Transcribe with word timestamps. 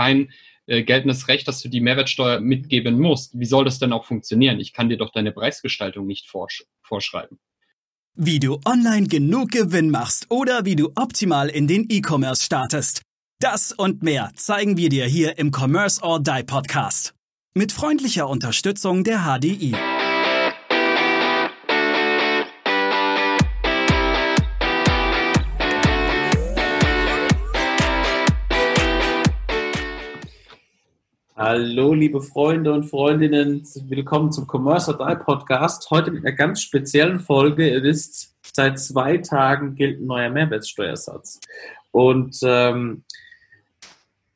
kein 0.00 0.32
äh, 0.66 0.82
geltendes 0.82 1.28
Recht, 1.28 1.46
dass 1.46 1.60
du 1.60 1.68
die 1.68 1.80
Mehrwertsteuer 1.80 2.40
mitgeben 2.40 2.98
musst. 2.98 3.38
Wie 3.38 3.44
soll 3.44 3.66
das 3.66 3.78
denn 3.78 3.92
auch 3.92 4.06
funktionieren? 4.06 4.58
Ich 4.58 4.72
kann 4.72 4.88
dir 4.88 4.96
doch 4.96 5.12
deine 5.12 5.30
Preisgestaltung 5.30 6.06
nicht 6.06 6.26
vorsch 6.26 6.64
vorschreiben. 6.82 7.38
Wie 8.16 8.40
du 8.40 8.60
online 8.64 9.06
genug 9.08 9.50
Gewinn 9.50 9.90
machst 9.90 10.26
oder 10.30 10.64
wie 10.64 10.76
du 10.76 10.90
optimal 10.96 11.48
in 11.48 11.68
den 11.68 11.86
E-Commerce 11.90 12.44
startest. 12.44 13.02
Das 13.40 13.72
und 13.72 14.02
mehr 14.02 14.32
zeigen 14.36 14.76
wir 14.76 14.88
dir 14.88 15.04
hier 15.04 15.38
im 15.38 15.50
Commerce 15.52 16.02
or 16.02 16.18
Die 16.20 16.42
Podcast. 16.44 17.14
Mit 17.54 17.72
freundlicher 17.72 18.28
Unterstützung 18.28 19.04
der 19.04 19.20
HDI. 19.24 19.74
Hallo, 31.42 31.94
liebe 31.94 32.20
Freunde 32.20 32.70
und 32.70 32.84
Freundinnen, 32.84 33.66
willkommen 33.88 34.30
zum 34.30 34.46
Commerce 34.46 34.94
or 34.94 34.98
Die 34.98 35.24
Podcast. 35.24 35.90
Heute 35.90 36.10
mit 36.10 36.22
einer 36.22 36.36
ganz 36.36 36.60
speziellen 36.60 37.18
Folge. 37.18 37.66
Ihr 37.66 37.82
wisst, 37.82 38.36
seit 38.54 38.78
zwei 38.78 39.16
Tagen 39.16 39.74
gilt 39.74 40.02
ein 40.02 40.06
neuer 40.06 40.28
Mehrwertsteuersatz. 40.28 41.40
Und 41.92 42.38
ähm, 42.42 43.04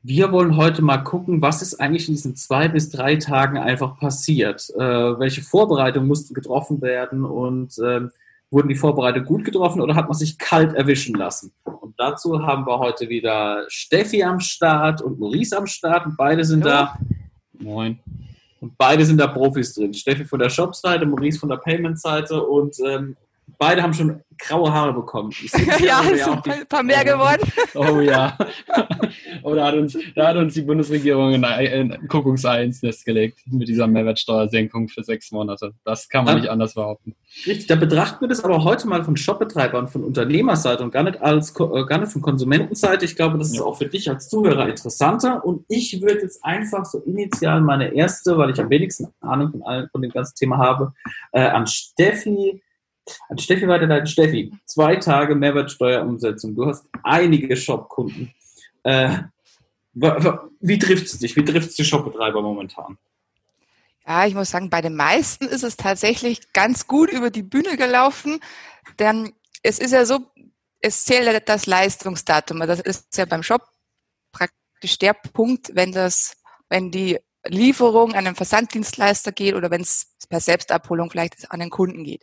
wir 0.02 0.32
wollen 0.32 0.56
heute 0.56 0.80
mal 0.80 0.96
gucken, 0.96 1.42
was 1.42 1.60
ist 1.60 1.78
eigentlich 1.78 2.08
in 2.08 2.14
diesen 2.14 2.36
zwei 2.36 2.68
bis 2.68 2.88
drei 2.88 3.16
Tagen 3.16 3.58
einfach 3.58 3.98
passiert. 3.98 4.70
Äh, 4.74 4.80
welche 5.18 5.42
Vorbereitungen 5.42 6.08
mussten 6.08 6.32
getroffen 6.32 6.80
werden 6.80 7.26
und 7.26 7.78
ähm, 7.84 8.12
wurden 8.54 8.68
die 8.68 8.76
Vorbereitungen 8.76 9.26
gut 9.26 9.44
getroffen 9.44 9.80
oder 9.80 9.94
hat 9.94 10.08
man 10.08 10.16
sich 10.16 10.38
kalt 10.38 10.74
erwischen 10.74 11.14
lassen? 11.16 11.52
Und 11.64 11.94
dazu 11.98 12.40
haben 12.46 12.66
wir 12.66 12.78
heute 12.78 13.08
wieder 13.08 13.64
Steffi 13.68 14.22
am 14.22 14.40
Start 14.40 15.02
und 15.02 15.18
Maurice 15.18 15.58
am 15.58 15.66
Start 15.66 16.06
und 16.06 16.16
beide 16.16 16.44
sind 16.44 16.64
ja. 16.64 16.70
da. 16.70 16.98
Moin. 17.58 17.98
Und 18.60 18.78
beide 18.78 19.04
sind 19.04 19.18
da 19.18 19.26
Profis 19.26 19.74
drin. 19.74 19.92
Steffi 19.92 20.24
von 20.24 20.38
der 20.38 20.48
Shop-Seite, 20.48 21.04
Maurice 21.04 21.38
von 21.38 21.50
der 21.50 21.58
Payment-Seite 21.58 22.42
und 22.42 22.74
ähm, 22.86 23.16
beide 23.58 23.82
haben 23.82 23.94
schon 23.94 24.22
graue 24.38 24.72
Haare 24.72 24.92
bekommen. 24.92 25.32
ja, 25.80 26.02
es 26.10 26.24
sind 26.24 26.48
ein 26.48 26.66
paar 26.66 26.82
mehr 26.82 27.04
geworden. 27.04 27.42
Oh 27.76 28.00
ja. 28.00 28.38
oh, 29.42 29.54
da 29.54 29.66
hat 29.66 29.74
uns, 29.74 29.98
da 30.14 30.28
hat 30.28 30.36
uns 30.36 30.54
die 30.54 30.62
Bundesregierung 30.62 31.34
ein, 31.34 31.44
ein 31.44 32.08
Kuckucksei 32.08 32.62
ins 32.62 32.82
Nest 32.82 33.04
gelegt 33.04 33.40
mit 33.46 33.66
dieser 33.66 33.88
Mehrwertsteuersenkung 33.88 34.88
für 34.88 35.02
sechs 35.02 35.32
Monate. 35.32 35.72
Das 35.84 36.08
kann 36.08 36.24
man 36.24 36.36
ja. 36.36 36.42
nicht 36.42 36.50
anders 36.50 36.74
behaupten. 36.74 37.16
Richtig, 37.46 37.66
da 37.66 37.74
betrachten 37.74 38.20
wir 38.20 38.28
das 38.28 38.44
aber 38.44 38.62
heute 38.62 38.86
mal 38.86 39.02
von 39.02 39.16
Shopbetreibern, 39.16 39.88
von 39.88 40.04
Unternehmerseite 40.04 40.84
und 40.84 40.92
gar 40.92 41.02
nicht, 41.02 41.20
als, 41.20 41.50
äh, 41.58 41.84
gar 41.84 41.98
nicht 41.98 42.12
von 42.12 42.22
Konsumentenseite. 42.22 43.04
Ich 43.04 43.16
glaube, 43.16 43.38
das 43.38 43.48
ist 43.48 43.56
ja. 43.56 43.64
auch 43.64 43.76
für 43.76 43.86
dich 43.86 44.08
als 44.08 44.28
Zuhörer 44.28 44.68
interessanter. 44.68 45.44
Und 45.44 45.64
ich 45.68 46.00
würde 46.00 46.20
jetzt 46.20 46.44
einfach 46.44 46.84
so 46.84 47.00
initial 47.00 47.60
meine 47.60 47.92
erste, 47.92 48.38
weil 48.38 48.50
ich 48.50 48.60
am 48.60 48.70
wenigsten 48.70 49.08
Ahnung 49.20 49.50
von, 49.50 49.62
allen, 49.62 49.88
von 49.90 50.00
dem 50.00 50.12
ganzen 50.12 50.36
Thema 50.36 50.58
habe, 50.58 50.92
äh, 51.32 51.40
an 51.40 51.66
Steffi 51.66 52.62
an 53.28 53.38
Steffi 53.38 53.68
weiterleiten. 53.68 54.06
Steffi, 54.06 54.52
zwei 54.64 54.96
Tage 54.96 55.34
Mehrwertsteuerumsetzung. 55.34 56.54
Du 56.54 56.66
hast 56.66 56.86
einige 57.02 57.56
Shopkunden. 57.56 58.32
Äh, 58.82 59.18
wie 59.94 60.78
trifft 60.78 61.06
es 61.06 61.18
dich? 61.18 61.36
Wie 61.36 61.44
trifft 61.44 61.70
es 61.70 61.76
die 61.76 61.84
Shopbetreiber 61.84 62.42
momentan? 62.42 62.98
Ja, 64.06 64.26
ich 64.26 64.34
muss 64.34 64.50
sagen, 64.50 64.68
bei 64.68 64.82
den 64.82 64.96
meisten 64.96 65.46
ist 65.46 65.62
es 65.62 65.76
tatsächlich 65.76 66.52
ganz 66.52 66.86
gut 66.86 67.10
über 67.10 67.30
die 67.30 67.42
Bühne 67.42 67.76
gelaufen, 67.76 68.40
denn 68.98 69.32
es 69.62 69.78
ist 69.78 69.92
ja 69.92 70.04
so, 70.04 70.20
es 70.80 71.04
zählt 71.04 71.48
das 71.48 71.66
Leistungsdatum. 71.66 72.60
Das 72.60 72.80
ist 72.80 73.16
ja 73.16 73.24
beim 73.24 73.42
Shop 73.42 73.62
praktisch 74.32 74.98
der 74.98 75.14
Punkt, 75.14 75.70
wenn 75.74 75.92
das, 75.92 76.36
wenn 76.68 76.90
die 76.90 77.18
Lieferung 77.46 78.12
an 78.12 78.26
einen 78.26 78.36
Versanddienstleister 78.36 79.32
geht 79.32 79.54
oder 79.54 79.70
wenn 79.70 79.80
es 79.80 80.16
per 80.28 80.40
Selbstabholung 80.40 81.10
vielleicht 81.10 81.50
an 81.50 81.60
den 81.60 81.70
Kunden 81.70 82.04
geht. 82.04 82.22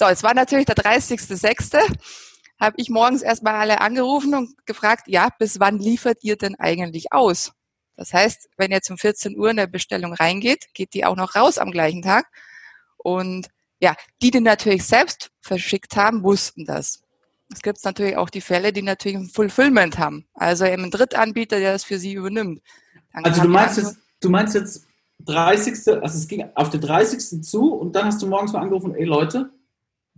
So, 0.00 0.06
es 0.06 0.22
war 0.22 0.32
natürlich 0.32 0.64
der 0.64 0.76
30.06. 0.76 1.78
Habe 2.58 2.74
ich 2.78 2.88
morgens 2.88 3.20
erstmal 3.20 3.56
alle 3.56 3.82
angerufen 3.82 4.34
und 4.34 4.66
gefragt, 4.66 5.08
ja, 5.08 5.28
bis 5.38 5.60
wann 5.60 5.78
liefert 5.78 6.16
ihr 6.22 6.38
denn 6.38 6.54
eigentlich 6.54 7.12
aus? 7.12 7.52
Das 7.96 8.14
heißt, 8.14 8.48
wenn 8.56 8.70
jetzt 8.70 8.90
um 8.90 8.96
14 8.96 9.36
Uhr 9.36 9.50
eine 9.50 9.68
Bestellung 9.68 10.14
reingeht, 10.14 10.72
geht 10.72 10.94
die 10.94 11.04
auch 11.04 11.16
noch 11.16 11.36
raus 11.36 11.58
am 11.58 11.70
gleichen 11.70 12.00
Tag. 12.00 12.24
Und 12.96 13.48
ja, 13.78 13.94
die, 14.22 14.30
die 14.30 14.40
natürlich 14.40 14.84
selbst 14.84 15.32
verschickt 15.42 15.96
haben, 15.96 16.22
wussten 16.22 16.64
das. 16.64 17.02
Es 17.52 17.60
gibt 17.60 17.84
natürlich 17.84 18.16
auch 18.16 18.30
die 18.30 18.40
Fälle, 18.40 18.72
die 18.72 18.80
natürlich 18.80 19.18
ein 19.18 19.28
Fulfillment 19.28 19.98
haben. 19.98 20.26
Also 20.32 20.64
eben 20.64 20.84
ein 20.84 20.90
Drittanbieter, 20.90 21.58
der 21.58 21.74
das 21.74 21.84
für 21.84 21.98
sie 21.98 22.14
übernimmt. 22.14 22.62
Dann 23.12 23.26
also 23.26 23.42
du 23.42 23.48
meinst 23.48 23.76
jetzt, 23.76 23.98
du 24.20 24.30
meinst 24.30 24.54
jetzt 24.54 24.86
30. 25.26 25.74
Also 26.02 26.16
es 26.16 26.26
ging 26.26 26.48
auf 26.54 26.70
den 26.70 26.80
30. 26.80 27.44
zu 27.44 27.74
und 27.74 27.94
dann 27.94 28.06
hast 28.06 28.22
du 28.22 28.26
morgens 28.26 28.54
mal 28.54 28.62
angerufen, 28.62 28.94
ey 28.94 29.04
Leute, 29.04 29.50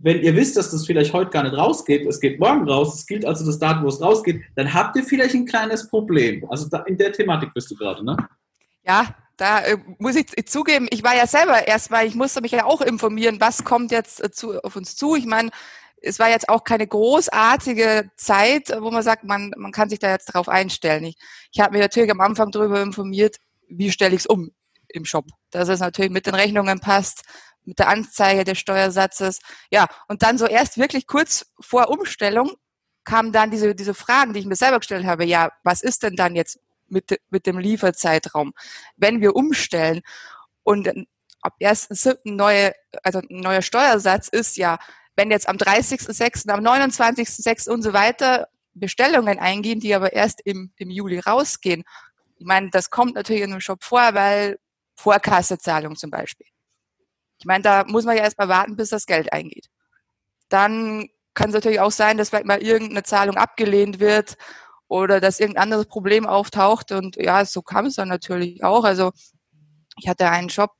wenn 0.03 0.21
ihr 0.21 0.35
wisst, 0.35 0.57
dass 0.57 0.69
das 0.69 0.85
vielleicht 0.85 1.13
heute 1.13 1.31
gar 1.31 1.43
nicht 1.43 1.55
rausgeht, 1.55 2.05
es 2.05 2.19
geht 2.19 2.37
morgen 2.37 2.67
raus, 2.67 2.93
es 2.93 3.05
gilt 3.05 3.25
also 3.25 3.45
das 3.45 3.57
Datum, 3.57 3.85
wo 3.85 3.87
es 3.87 4.01
rausgeht, 4.01 4.43
dann 4.55 4.73
habt 4.73 4.97
ihr 4.97 5.03
vielleicht 5.03 5.33
ein 5.33 5.45
kleines 5.45 5.87
Problem. 5.87 6.45
Also 6.49 6.67
da, 6.67 6.79
in 6.79 6.97
der 6.97 7.13
Thematik 7.13 7.53
bist 7.53 7.71
du 7.71 7.75
gerade, 7.75 8.03
ne? 8.03 8.17
Ja, 8.85 9.15
da 9.37 9.61
äh, 9.61 9.77
muss 9.99 10.17
ich 10.17 10.27
zugeben, 10.45 10.87
ich 10.91 11.03
war 11.03 11.15
ja 11.15 11.25
selber 11.25 11.65
erstmal, 11.65 12.05
ich 12.05 12.15
musste 12.15 12.41
mich 12.41 12.51
ja 12.51 12.65
auch 12.65 12.81
informieren, 12.81 13.37
was 13.39 13.63
kommt 13.63 13.93
jetzt 13.93 14.21
äh, 14.21 14.29
zu, 14.29 14.61
auf 14.61 14.75
uns 14.75 14.97
zu. 14.97 15.15
Ich 15.15 15.25
meine, 15.25 15.51
es 16.01 16.19
war 16.19 16.29
jetzt 16.29 16.49
auch 16.49 16.65
keine 16.65 16.85
großartige 16.85 18.11
Zeit, 18.17 18.75
wo 18.77 18.91
man 18.91 19.03
sagt, 19.03 19.23
man, 19.23 19.53
man 19.55 19.71
kann 19.71 19.87
sich 19.87 19.99
da 19.99 20.11
jetzt 20.11 20.25
drauf 20.25 20.49
einstellen. 20.49 21.05
Ich, 21.05 21.15
ich 21.53 21.61
habe 21.61 21.71
mich 21.71 21.81
natürlich 21.81 22.11
am 22.11 22.19
Anfang 22.19 22.51
darüber 22.51 22.81
informiert, 22.81 23.37
wie 23.69 23.89
stelle 23.89 24.15
ich 24.15 24.21
es 24.21 24.25
um 24.25 24.51
im 24.89 25.05
Shop, 25.05 25.25
dass 25.49 25.69
es 25.69 25.79
natürlich 25.79 26.11
mit 26.11 26.27
den 26.27 26.35
Rechnungen 26.35 26.81
passt, 26.81 27.23
mit 27.65 27.79
der 27.79 27.89
Anzeige 27.89 28.43
des 28.43 28.59
Steuersatzes. 28.59 29.39
Ja, 29.69 29.87
und 30.07 30.23
dann 30.23 30.37
so 30.37 30.45
erst 30.45 30.77
wirklich 30.77 31.07
kurz 31.07 31.45
vor 31.59 31.89
Umstellung 31.89 32.51
kamen 33.03 33.31
dann 33.31 33.51
diese, 33.51 33.75
diese 33.75 33.93
Fragen, 33.93 34.33
die 34.33 34.39
ich 34.39 34.45
mir 34.45 34.55
selber 34.55 34.79
gestellt 34.79 35.05
habe. 35.05 35.25
Ja, 35.25 35.51
was 35.63 35.81
ist 35.81 36.03
denn 36.03 36.15
dann 36.15 36.35
jetzt 36.35 36.59
mit, 36.87 37.19
mit 37.29 37.45
dem 37.45 37.59
Lieferzeitraum, 37.59 38.53
wenn 38.95 39.21
wir 39.21 39.35
umstellen? 39.35 40.01
Und 40.63 40.87
ab 41.41 41.55
1.7. 41.59 42.17
neue, 42.23 42.73
also 43.03 43.19
ein 43.19 43.27
neuer 43.29 43.61
Steuersatz 43.61 44.29
ist 44.29 44.57
ja, 44.57 44.77
wenn 45.15 45.29
jetzt 45.29 45.47
am 45.47 45.57
30.6., 45.57 46.49
am 46.49 46.61
29.6. 46.61 47.69
und 47.69 47.81
so 47.81 47.93
weiter 47.93 48.47
Bestellungen 48.73 49.37
eingehen, 49.39 49.79
die 49.79 49.93
aber 49.93 50.13
erst 50.13 50.41
im, 50.45 50.71
im 50.77 50.89
Juli 50.89 51.19
rausgehen. 51.19 51.83
Ich 52.37 52.45
meine, 52.45 52.69
das 52.71 52.89
kommt 52.89 53.15
natürlich 53.15 53.43
in 53.43 53.51
einem 53.51 53.61
Shop 53.61 53.83
vor, 53.83 54.13
weil 54.13 54.57
Vorkassezahlung 54.95 55.95
zum 55.95 56.09
Beispiel. 56.09 56.47
Ich 57.43 57.45
meine, 57.45 57.61
da 57.61 57.83
muss 57.85 58.05
man 58.05 58.15
ja 58.15 58.23
erstmal 58.23 58.47
warten, 58.47 58.77
bis 58.77 58.87
das 58.87 59.05
Geld 59.05 59.33
eingeht. 59.33 59.67
Dann 60.47 61.09
kann 61.33 61.49
es 61.49 61.53
natürlich 61.53 61.81
auch 61.81 61.91
sein, 61.91 62.17
dass 62.17 62.29
vielleicht 62.29 62.45
mal 62.45 62.63
irgendeine 62.63 63.03
Zahlung 63.03 63.35
abgelehnt 63.35 63.99
wird 63.99 64.37
oder 64.87 65.19
dass 65.19 65.41
irgendein 65.41 65.63
anderes 65.63 65.87
Problem 65.87 66.25
auftaucht. 66.25 66.93
Und 66.93 67.17
ja, 67.17 67.43
so 67.43 67.61
kam 67.61 67.87
es 67.87 67.95
dann 67.95 68.07
natürlich 68.07 68.63
auch. 68.63 68.85
Also 68.85 69.11
ich 69.97 70.07
hatte 70.07 70.29
einen 70.29 70.47
Job 70.47 70.71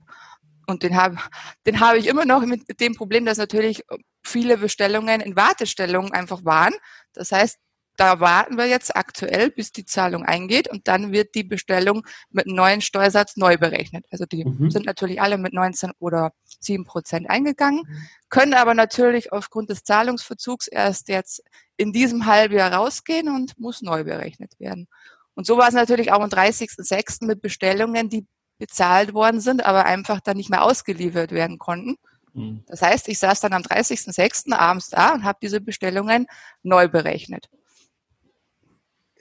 und 0.66 0.84
den 0.84 0.96
habe 0.96 1.18
den 1.66 1.82
habe 1.82 1.98
ich 1.98 2.08
immer 2.08 2.24
noch 2.24 2.46
mit 2.46 2.80
dem 2.80 2.96
Problem, 2.96 3.26
dass 3.26 3.38
natürlich 3.38 3.84
viele 4.24 4.58
Bestellungen 4.58 5.20
in 5.20 5.36
Wartestellungen 5.36 6.14
einfach 6.14 6.46
waren. 6.46 6.74
Das 7.12 7.34
heißt, 7.34 7.60
da 7.96 8.20
warten 8.20 8.58
wir 8.58 8.66
jetzt 8.66 8.96
aktuell, 8.96 9.52
bis 9.52 9.72
die 9.72 9.86
Zahlung 9.86 10.26
eingeht 10.26 10.68
und 10.68 10.88
dann 10.88 11.12
wird 11.12 11.36
die 11.36 11.44
Bestellung 11.44 12.06
mit 12.32 12.48
einem 12.48 12.56
neuen 12.56 12.82
Steuersatz 12.82 13.38
neu 13.38 13.58
berechnet. 13.58 14.06
Also 14.10 14.26
die 14.26 14.46
mhm. 14.46 14.72
sind 14.72 14.86
natürlich 14.86 15.22
alle 15.22 15.38
mit 15.38 15.54
19 15.54 15.92
oder 16.00 16.34
7 16.60 16.86
Prozent 16.86 17.30
eingegangen, 17.30 17.84
können 18.30 18.56
aber 18.56 18.74
natürlich 18.74 19.32
aufgrund 19.32 19.70
des 19.70 19.84
Zahlungsverzugs 19.84 20.68
erst 20.68 21.08
jetzt 21.08 21.44
in 21.78 21.94
diesem 21.94 22.26
Halbjahr 22.26 22.74
rausgehen 22.74 23.30
und 23.30 23.60
muss 23.60 23.82
neu 23.82 24.04
berechnet 24.04 24.60
werden. 24.60 24.88
Und 25.36 25.46
so 25.46 25.58
war 25.58 25.68
es 25.68 25.74
natürlich 25.74 26.12
auch 26.12 26.22
am 26.22 26.30
30.06. 26.30 27.26
mit 27.26 27.42
Bestellungen, 27.42 28.10
die 28.10 28.26
bezahlt 28.58 29.14
worden 29.14 29.40
sind, 29.40 29.66
aber 29.66 29.86
einfach 29.86 30.20
dann 30.22 30.38
nicht 30.38 30.50
mehr 30.50 30.64
ausgeliefert 30.64 31.32
werden 31.32 31.58
konnten. 31.58 31.96
Mhm. 32.34 32.64
Das 32.68 32.82
heißt, 32.82 33.08
ich 33.08 33.20
saß 33.20 33.40
dann 33.42 33.54
am 33.54 33.62
30.06. 33.62 34.54
abends 34.54 34.90
da 34.90 35.14
und 35.14 35.24
habe 35.24 35.40
diese 35.42 35.62
Bestellungen 35.62 36.28
neu 36.62 36.88
berechnet. 36.88 37.50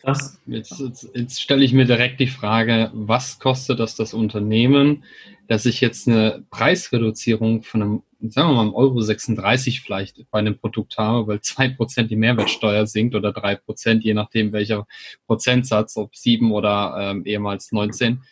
Krass. 0.02 0.40
Jetzt, 0.46 0.80
jetzt, 0.80 1.10
jetzt 1.14 1.40
stelle 1.40 1.64
ich 1.64 1.72
mir 1.72 1.84
direkt 1.84 2.18
die 2.18 2.26
Frage, 2.26 2.90
was 2.92 3.38
kostet 3.38 3.78
das 3.78 3.94
das 3.94 4.14
Unternehmen, 4.14 5.04
dass 5.46 5.64
ich 5.64 5.80
jetzt 5.80 6.08
eine 6.08 6.44
Preisreduzierung 6.50 7.62
von 7.62 7.82
einem, 7.82 8.02
sagen 8.20 8.48
wir 8.48 8.54
mal, 8.54 8.62
einem 8.62 8.74
Euro 8.74 9.00
36 9.00 9.80
vielleicht 9.80 10.28
bei 10.32 10.40
einem 10.40 10.58
Produkt 10.58 10.98
habe, 10.98 11.28
weil 11.28 11.40
zwei 11.40 11.68
Prozent 11.68 12.10
die 12.10 12.16
Mehrwertsteuer 12.16 12.86
sinkt 12.86 13.14
oder 13.14 13.32
drei 13.32 13.54
Prozent, 13.54 14.02
je 14.02 14.14
nachdem 14.14 14.52
welcher 14.52 14.86
Prozentsatz, 15.26 15.96
ob 15.96 16.16
sieben 16.16 16.50
oder 16.50 16.96
ähm, 16.98 17.24
ehemals 17.24 17.70
19. 17.70 18.22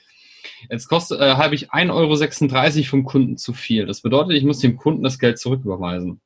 Jetzt 0.70 0.88
kostet, 0.88 1.20
äh, 1.20 1.34
habe 1.34 1.55
ich 1.55 1.70
1,36 1.70 1.93
Euro 1.93 2.84
vom 2.84 3.05
Kunden 3.05 3.37
zu 3.37 3.52
viel. 3.52 3.87
Das 3.87 4.00
bedeutet, 4.00 4.37
ich 4.37 4.44
muss 4.44 4.58
dem 4.58 4.76
Kunden 4.76 5.05
das 5.05 5.20
Geld 5.20 5.38
zurücküberweisen. 5.38 6.20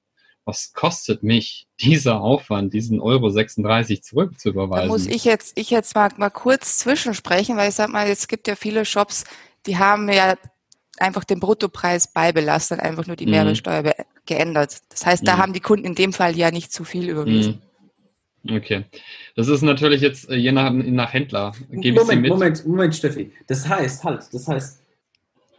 Was 0.45 0.73
kostet 0.73 1.23
mich 1.23 1.67
dieser 1.81 2.21
Aufwand, 2.21 2.75
diesen 2.75 3.01
Euro 3.01 3.31
36 3.31 4.03
zurückzuüberweisen? 4.03 4.89
Da 4.89 4.93
muss 4.93 5.07
ich 5.07 5.25
jetzt, 5.25 5.59
ich 5.59 5.71
jetzt 5.71 5.95
mal, 5.95 6.11
mal 6.17 6.31
kurz 6.31 6.79
zwischensprechen, 6.79 7.57
weil 7.57 7.71
ich 7.71 7.75
sag 7.75 7.91
mal, 7.91 8.09
es 8.09 8.29
gibt 8.29 8.47
ja 8.49 8.57
viele 8.57 8.85
Shops, 8.85 9.25
die 9.67 9.79
haben 9.79 10.09
ja 10.11 10.37
einfach 10.99 11.25
den 11.25 11.41
Bruttopreis 11.41 12.13
beibelastet, 12.13 12.81
einfach 12.81 13.07
nur 13.07 13.17
die 13.17 13.27
mhm. 13.27 13.33
Mehrwertsteuer 13.33 13.95
geändert. 14.27 14.83
Das 14.91 15.07
heißt, 15.07 15.27
da 15.27 15.37
mhm. 15.37 15.41
haben 15.41 15.53
die 15.53 15.61
Kunden 15.61 15.87
in 15.87 15.95
dem 15.95 16.13
Fall 16.13 16.37
ja 16.37 16.51
nicht 16.51 16.73
zu 16.73 16.85
viel 16.85 17.09
überwiesen. 17.09 17.63
Mhm. 18.43 18.57
Okay. 18.57 18.85
Das 19.37 19.49
ist 19.49 19.63
natürlich 19.63 20.03
jetzt 20.03 20.29
je 20.29 20.53
nach, 20.53 20.71
nach 20.71 21.13
Händler. 21.13 21.55
Gebe 21.71 22.01
Moment, 22.01 22.29
Moment, 22.29 22.67
Moment, 22.67 22.95
Steffi. 22.95 23.33
Das 23.47 23.67
heißt, 23.67 24.05
halt, 24.05 24.23
das 24.33 24.47
heißt, 24.47 24.84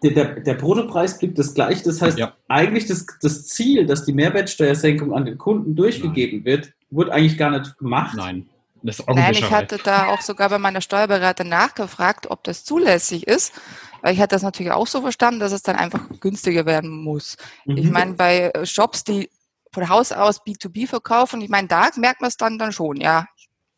der, 0.05 0.25
der, 0.25 0.41
der 0.41 0.53
Bruttopreis 0.53 1.17
blieb 1.17 1.35
das 1.35 1.53
gleich. 1.53 1.81
Das 1.83 2.01
heißt, 2.01 2.17
ja. 2.17 2.33
eigentlich 2.47 2.85
das, 2.85 3.05
das 3.21 3.47
Ziel, 3.47 3.85
dass 3.85 4.05
die 4.05 4.13
Mehrwertsteuersenkung 4.13 5.13
an 5.13 5.25
den 5.25 5.37
Kunden 5.37 5.75
durchgegeben 5.75 6.39
Nein. 6.39 6.45
wird, 6.45 6.73
wurde 6.91 7.13
eigentlich 7.13 7.37
gar 7.37 7.51
nicht 7.51 7.77
gemacht. 7.77 8.15
Nein. 8.15 8.47
Das 8.83 8.99
ist 8.99 9.09
Nein, 9.09 9.33
ich 9.33 9.49
hatte 9.49 9.79
da 9.83 10.09
auch 10.09 10.21
sogar 10.21 10.49
bei 10.49 10.59
meiner 10.59 10.79
Steuerberaterin 10.79 11.49
nachgefragt, 11.49 12.29
ob 12.29 12.43
das 12.43 12.63
zulässig 12.63 13.25
ist. 13.25 13.53
Weil 14.01 14.13
ich 14.13 14.19
hatte 14.19 14.35
das 14.35 14.43
natürlich 14.43 14.71
auch 14.71 14.85
so 14.85 15.01
verstanden, 15.01 15.39
dass 15.39 15.51
es 15.51 15.63
dann 15.63 15.75
einfach 15.75 16.07
günstiger 16.19 16.67
werden 16.67 16.91
muss. 16.91 17.37
Mhm. 17.65 17.77
Ich 17.77 17.89
meine, 17.89 18.13
bei 18.13 18.51
Shops, 18.63 19.03
die 19.03 19.31
von 19.73 19.89
Haus 19.89 20.11
aus 20.11 20.43
B2B 20.45 20.87
verkaufen, 20.87 21.41
ich 21.41 21.49
meine, 21.49 21.67
da 21.67 21.89
merkt 21.95 22.21
man 22.21 22.27
es 22.27 22.37
dann, 22.37 22.59
dann 22.59 22.71
schon, 22.71 22.97
ja. 22.97 23.25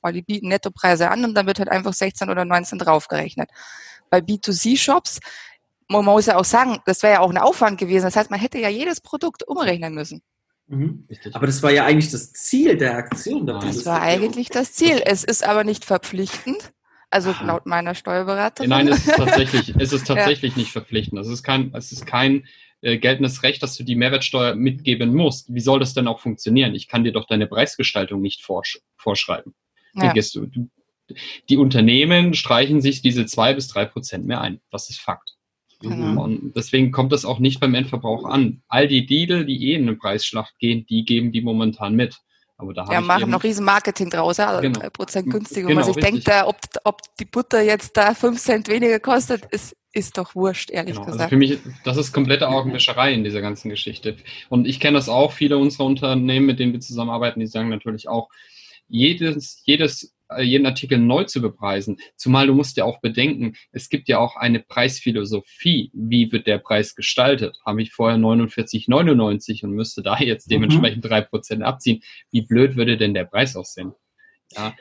Weil 0.01 0.13
die 0.13 0.21
bieten 0.21 0.49
Nettopreise 0.49 1.09
an 1.09 1.23
und 1.23 1.33
dann 1.33 1.47
wird 1.47 1.59
halt 1.59 1.69
einfach 1.69 1.93
16 1.93 2.29
oder 2.29 2.43
19 2.43 2.77
draufgerechnet. 2.77 3.49
Bei 4.09 4.19
B2C-Shops, 4.19 5.19
man 5.89 6.05
muss 6.05 6.25
ja 6.25 6.37
auch 6.37 6.45
sagen, 6.45 6.79
das 6.85 7.03
wäre 7.03 7.15
ja 7.15 7.19
auch 7.21 7.29
ein 7.29 7.37
Aufwand 7.37 7.79
gewesen. 7.79 8.05
Das 8.05 8.15
heißt, 8.15 8.31
man 8.31 8.39
hätte 8.39 8.59
ja 8.59 8.69
jedes 8.69 9.01
Produkt 9.01 9.47
umrechnen 9.47 9.93
müssen. 9.93 10.21
Mhm. 10.67 11.07
Aber 11.33 11.45
das 11.45 11.63
war 11.63 11.71
ja 11.71 11.85
eigentlich 11.85 12.11
das 12.11 12.33
Ziel 12.33 12.77
der 12.77 12.97
Aktion. 12.97 13.45
Das 13.45 13.85
war 13.85 14.01
eigentlich 14.01 14.49
das 14.49 14.73
Ziel. 14.73 15.01
Es 15.05 15.23
ist 15.23 15.43
aber 15.43 15.63
nicht 15.63 15.85
verpflichtend. 15.85 16.73
Also 17.09 17.33
laut 17.41 17.65
meiner 17.65 17.95
Steuerberaterin. 17.95 18.69
Nein, 18.69 18.89
es 18.89 19.07
ist 19.07 19.15
tatsächlich, 19.15 19.73
es 19.77 19.93
ist 19.93 20.07
tatsächlich 20.07 20.53
ja. 20.53 20.57
nicht 20.59 20.71
verpflichtend. 20.71 21.21
Es 21.21 21.29
ist 21.29 21.41
kein, 21.41 21.73
es 21.73 21.93
ist 21.93 22.05
kein 22.05 22.45
äh, 22.81 22.97
geltendes 22.97 23.43
Recht, 23.43 23.63
dass 23.63 23.77
du 23.77 23.83
die 23.83 23.95
Mehrwertsteuer 23.95 24.55
mitgeben 24.55 25.15
musst. 25.15 25.53
Wie 25.53 25.61
soll 25.61 25.79
das 25.79 25.93
denn 25.93 26.07
auch 26.07 26.19
funktionieren? 26.19 26.75
Ich 26.75 26.89
kann 26.89 27.05
dir 27.05 27.13
doch 27.13 27.25
deine 27.25 27.47
Preisgestaltung 27.47 28.21
nicht 28.21 28.43
vorsch 28.43 28.79
vorschreiben. 28.97 29.55
Ja. 29.93 30.13
Du, 30.13 30.47
du, 30.47 30.69
die 31.47 31.57
Unternehmen 31.57 32.33
streichen 32.33 32.81
sich 32.81 33.01
diese 33.01 33.25
zwei 33.25 33.53
bis 33.53 33.69
drei 33.69 33.85
Prozent 33.85 34.25
mehr 34.25 34.41
ein. 34.41 34.59
Das 34.69 34.89
ist 34.89 34.99
Fakt. 34.99 35.36
Genau. 35.79 36.23
Und 36.23 36.53
deswegen 36.55 36.91
kommt 36.91 37.11
das 37.11 37.25
auch 37.25 37.39
nicht 37.39 37.59
beim 37.59 37.75
Endverbraucher 37.75 38.29
an. 38.29 38.61
All 38.67 38.87
die 38.87 39.05
Deal, 39.05 39.45
die 39.45 39.71
eh 39.71 39.75
in 39.75 39.83
eine 39.83 39.95
Preisschlacht 39.95 40.57
gehen, 40.59 40.85
die 40.87 41.05
geben 41.05 41.31
die 41.31 41.41
momentan 41.41 41.95
mit. 41.95 42.17
Aber 42.59 42.73
da 42.73 42.85
ja, 42.91 43.01
machen 43.01 43.29
noch 43.29 43.43
riesen 43.43 43.63
Marketing 43.63 44.09
draus, 44.09 44.37
ja, 44.37 44.47
also 44.47 44.61
genau. 44.61 44.79
3% 44.79 45.23
günstiger. 45.29 45.67
Genau, 45.67 45.81
man 45.81 45.93
sich 45.93 46.03
denkt, 46.03 46.27
ob, 46.45 46.57
ob 46.85 47.01
die 47.19 47.25
Butter 47.25 47.61
jetzt 47.61 47.95
da 47.95 48.15
5 48.15 48.39
Cent 48.39 48.67
weniger 48.67 48.99
kostet, 48.99 49.45
ist, 49.51 49.75
ist 49.93 50.17
doch 50.17 50.33
wurscht, 50.33 50.71
ehrlich 50.71 50.95
genau, 50.95 51.05
gesagt. 51.05 51.21
Also 51.21 51.29
für 51.29 51.37
mich, 51.37 51.59
das 51.83 51.97
ist 51.97 52.13
komplette 52.13 52.49
Augenwäscherei 52.49 53.13
in 53.13 53.23
dieser 53.23 53.41
ganzen 53.41 53.69
Geschichte. 53.69 54.17
Und 54.49 54.67
ich 54.67 54.79
kenne 54.79 54.97
das 54.97 55.07
auch, 55.07 55.33
viele 55.33 55.59
unserer 55.59 55.85
Unternehmen, 55.85 56.47
mit 56.47 56.57
denen 56.57 56.73
wir 56.73 56.79
zusammenarbeiten, 56.79 57.39
die 57.39 57.47
sagen 57.47 57.69
natürlich 57.69 58.09
auch, 58.09 58.29
jedes, 58.87 59.61
jedes 59.65 60.16
jeden 60.39 60.65
Artikel 60.65 60.97
neu 60.97 61.23
zu 61.23 61.41
bepreisen. 61.41 61.97
Zumal 62.15 62.47
du 62.47 62.53
musst 62.53 62.77
ja 62.77 62.85
auch 62.85 62.99
bedenken, 63.01 63.55
es 63.71 63.89
gibt 63.89 64.09
ja 64.09 64.19
auch 64.19 64.35
eine 64.35 64.59
Preisphilosophie. 64.59 65.91
Wie 65.93 66.31
wird 66.31 66.47
der 66.47 66.59
Preis 66.59 66.95
gestaltet? 66.95 67.57
Habe 67.65 67.81
ich 67.81 67.91
vorher 67.91 68.17
49,99 68.17 69.63
und 69.63 69.71
müsste 69.71 70.03
da 70.03 70.17
jetzt 70.17 70.47
mhm. 70.47 70.51
dementsprechend 70.51 71.05
drei 71.05 71.21
mhm. 71.21 71.25
Prozent 71.25 71.63
abziehen? 71.63 72.01
Wie 72.31 72.41
blöd 72.41 72.75
würde 72.75 72.97
denn 72.97 73.13
der 73.13 73.25
Preis 73.25 73.55
aussehen? 73.55 73.93
Ja, 74.55 74.73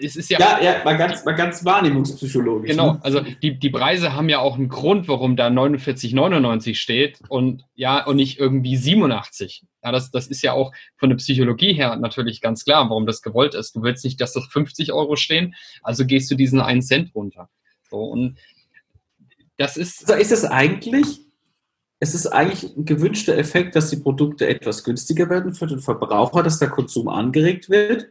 es 0.00 0.14
ist 0.14 0.30
ja, 0.30 0.38
ja, 0.38 0.62
ja 0.62 0.84
mal, 0.84 0.96
ganz, 0.96 1.24
mal 1.24 1.34
ganz 1.34 1.64
wahrnehmungspsychologisch. 1.64 2.70
Genau, 2.70 2.94
ne? 2.94 3.00
also 3.02 3.20
die, 3.20 3.58
die 3.58 3.70
Preise 3.70 4.14
haben 4.14 4.28
ja 4.28 4.38
auch 4.38 4.56
einen 4.56 4.68
Grund, 4.68 5.08
warum 5.08 5.36
da 5.36 5.48
49,99 5.48 6.76
steht 6.76 7.20
und 7.28 7.64
ja, 7.74 8.04
und 8.06 8.16
nicht 8.16 8.38
irgendwie 8.38 8.76
87. 8.76 9.64
Ja, 9.82 9.90
das, 9.90 10.12
das 10.12 10.28
ist 10.28 10.42
ja 10.42 10.52
auch 10.52 10.72
von 10.96 11.08
der 11.08 11.16
Psychologie 11.16 11.72
her 11.72 11.96
natürlich 11.96 12.40
ganz 12.40 12.64
klar, 12.64 12.88
warum 12.88 13.04
das 13.04 13.20
gewollt 13.20 13.54
ist. 13.54 13.74
Du 13.74 13.82
willst 13.82 14.04
nicht, 14.04 14.20
dass 14.20 14.32
das 14.32 14.46
50 14.46 14.92
Euro 14.92 15.16
stehen, 15.16 15.54
also 15.82 16.06
gehst 16.06 16.30
du 16.30 16.36
diesen 16.36 16.60
1 16.60 16.86
Cent 16.86 17.14
runter. 17.14 17.50
So, 17.90 17.98
und 17.98 18.38
das 19.56 19.76
ist. 19.76 20.08
Also 20.08 20.20
ist 20.20 20.30
es 20.30 20.44
eigentlich, 20.44 21.20
es 21.98 22.14
ist 22.14 22.28
eigentlich 22.28 22.76
ein 22.76 22.84
gewünschter 22.84 23.36
Effekt, 23.36 23.74
dass 23.74 23.90
die 23.90 23.96
Produkte 23.96 24.46
etwas 24.46 24.84
günstiger 24.84 25.28
werden 25.28 25.52
für 25.52 25.66
den 25.66 25.80
Verbraucher, 25.80 26.44
dass 26.44 26.60
der 26.60 26.70
Konsum 26.70 27.08
angeregt 27.08 27.68
wird 27.68 28.08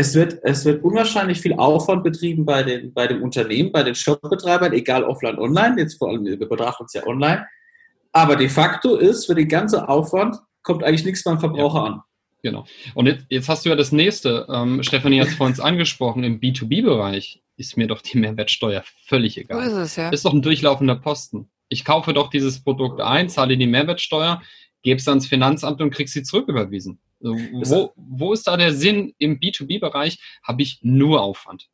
es 0.00 0.14
wird, 0.14 0.38
es 0.42 0.64
wird 0.64 0.82
unwahrscheinlich 0.82 1.40
viel 1.42 1.52
Aufwand 1.52 2.02
betrieben 2.02 2.46
bei, 2.46 2.62
den, 2.62 2.92
bei 2.94 3.06
dem 3.06 3.22
Unternehmen, 3.22 3.70
bei 3.70 3.82
den 3.82 3.94
Shopbetreibern, 3.94 4.72
egal 4.72 5.04
offline, 5.04 5.38
online. 5.38 5.76
Jetzt 5.78 5.98
vor 5.98 6.08
allem, 6.08 6.24
wir 6.24 6.38
betrachten 6.38 6.84
uns 6.84 6.94
ja 6.94 7.06
online. 7.06 7.46
Aber 8.10 8.36
de 8.36 8.48
facto 8.48 8.96
ist, 8.96 9.26
für 9.26 9.34
den 9.34 9.48
ganzen 9.48 9.80
Aufwand 9.80 10.38
kommt 10.62 10.82
eigentlich 10.82 11.04
nichts 11.04 11.22
beim 11.22 11.38
Verbraucher 11.38 11.78
ja. 11.78 11.84
an. 11.84 12.00
Genau. 12.42 12.64
Und 12.94 13.06
jetzt, 13.06 13.26
jetzt, 13.28 13.48
hast 13.50 13.66
du 13.66 13.68
ja 13.68 13.76
das 13.76 13.92
nächste. 13.92 14.46
Ähm, 14.50 14.82
Stefanie 14.82 15.20
hat 15.20 15.28
es 15.28 15.34
vorhin 15.34 15.60
angesprochen. 15.60 16.24
Im 16.24 16.40
B2B-Bereich 16.40 17.42
ist 17.58 17.76
mir 17.76 17.86
doch 17.86 18.00
die 18.00 18.16
Mehrwertsteuer 18.16 18.82
völlig 19.04 19.36
egal. 19.36 19.68
So 19.68 19.76
ist 19.76 19.90
es, 19.90 19.96
ja. 19.96 20.08
Ist 20.08 20.24
doch 20.24 20.32
ein 20.32 20.40
durchlaufender 20.40 20.96
Posten. 20.96 21.50
Ich 21.68 21.84
kaufe 21.84 22.14
doch 22.14 22.30
dieses 22.30 22.64
Produkt 22.64 23.02
ein, 23.02 23.28
zahle 23.28 23.58
die 23.58 23.66
Mehrwertsteuer, 23.66 24.40
gebe 24.82 24.98
es 24.98 25.08
ans 25.08 25.26
Finanzamt 25.26 25.80
und 25.80 25.90
krieg 25.90 26.08
sie 26.08 26.22
zurücküberwiesen. 26.22 26.98
Wo, 27.20 27.92
wo 27.96 28.32
ist 28.32 28.46
da 28.46 28.56
der 28.56 28.72
Sinn? 28.72 29.14
Im 29.18 29.38
B2B-Bereich 29.38 30.18
habe 30.42 30.62
ich 30.62 30.78
nur 30.82 31.22
Aufwand. 31.22 31.68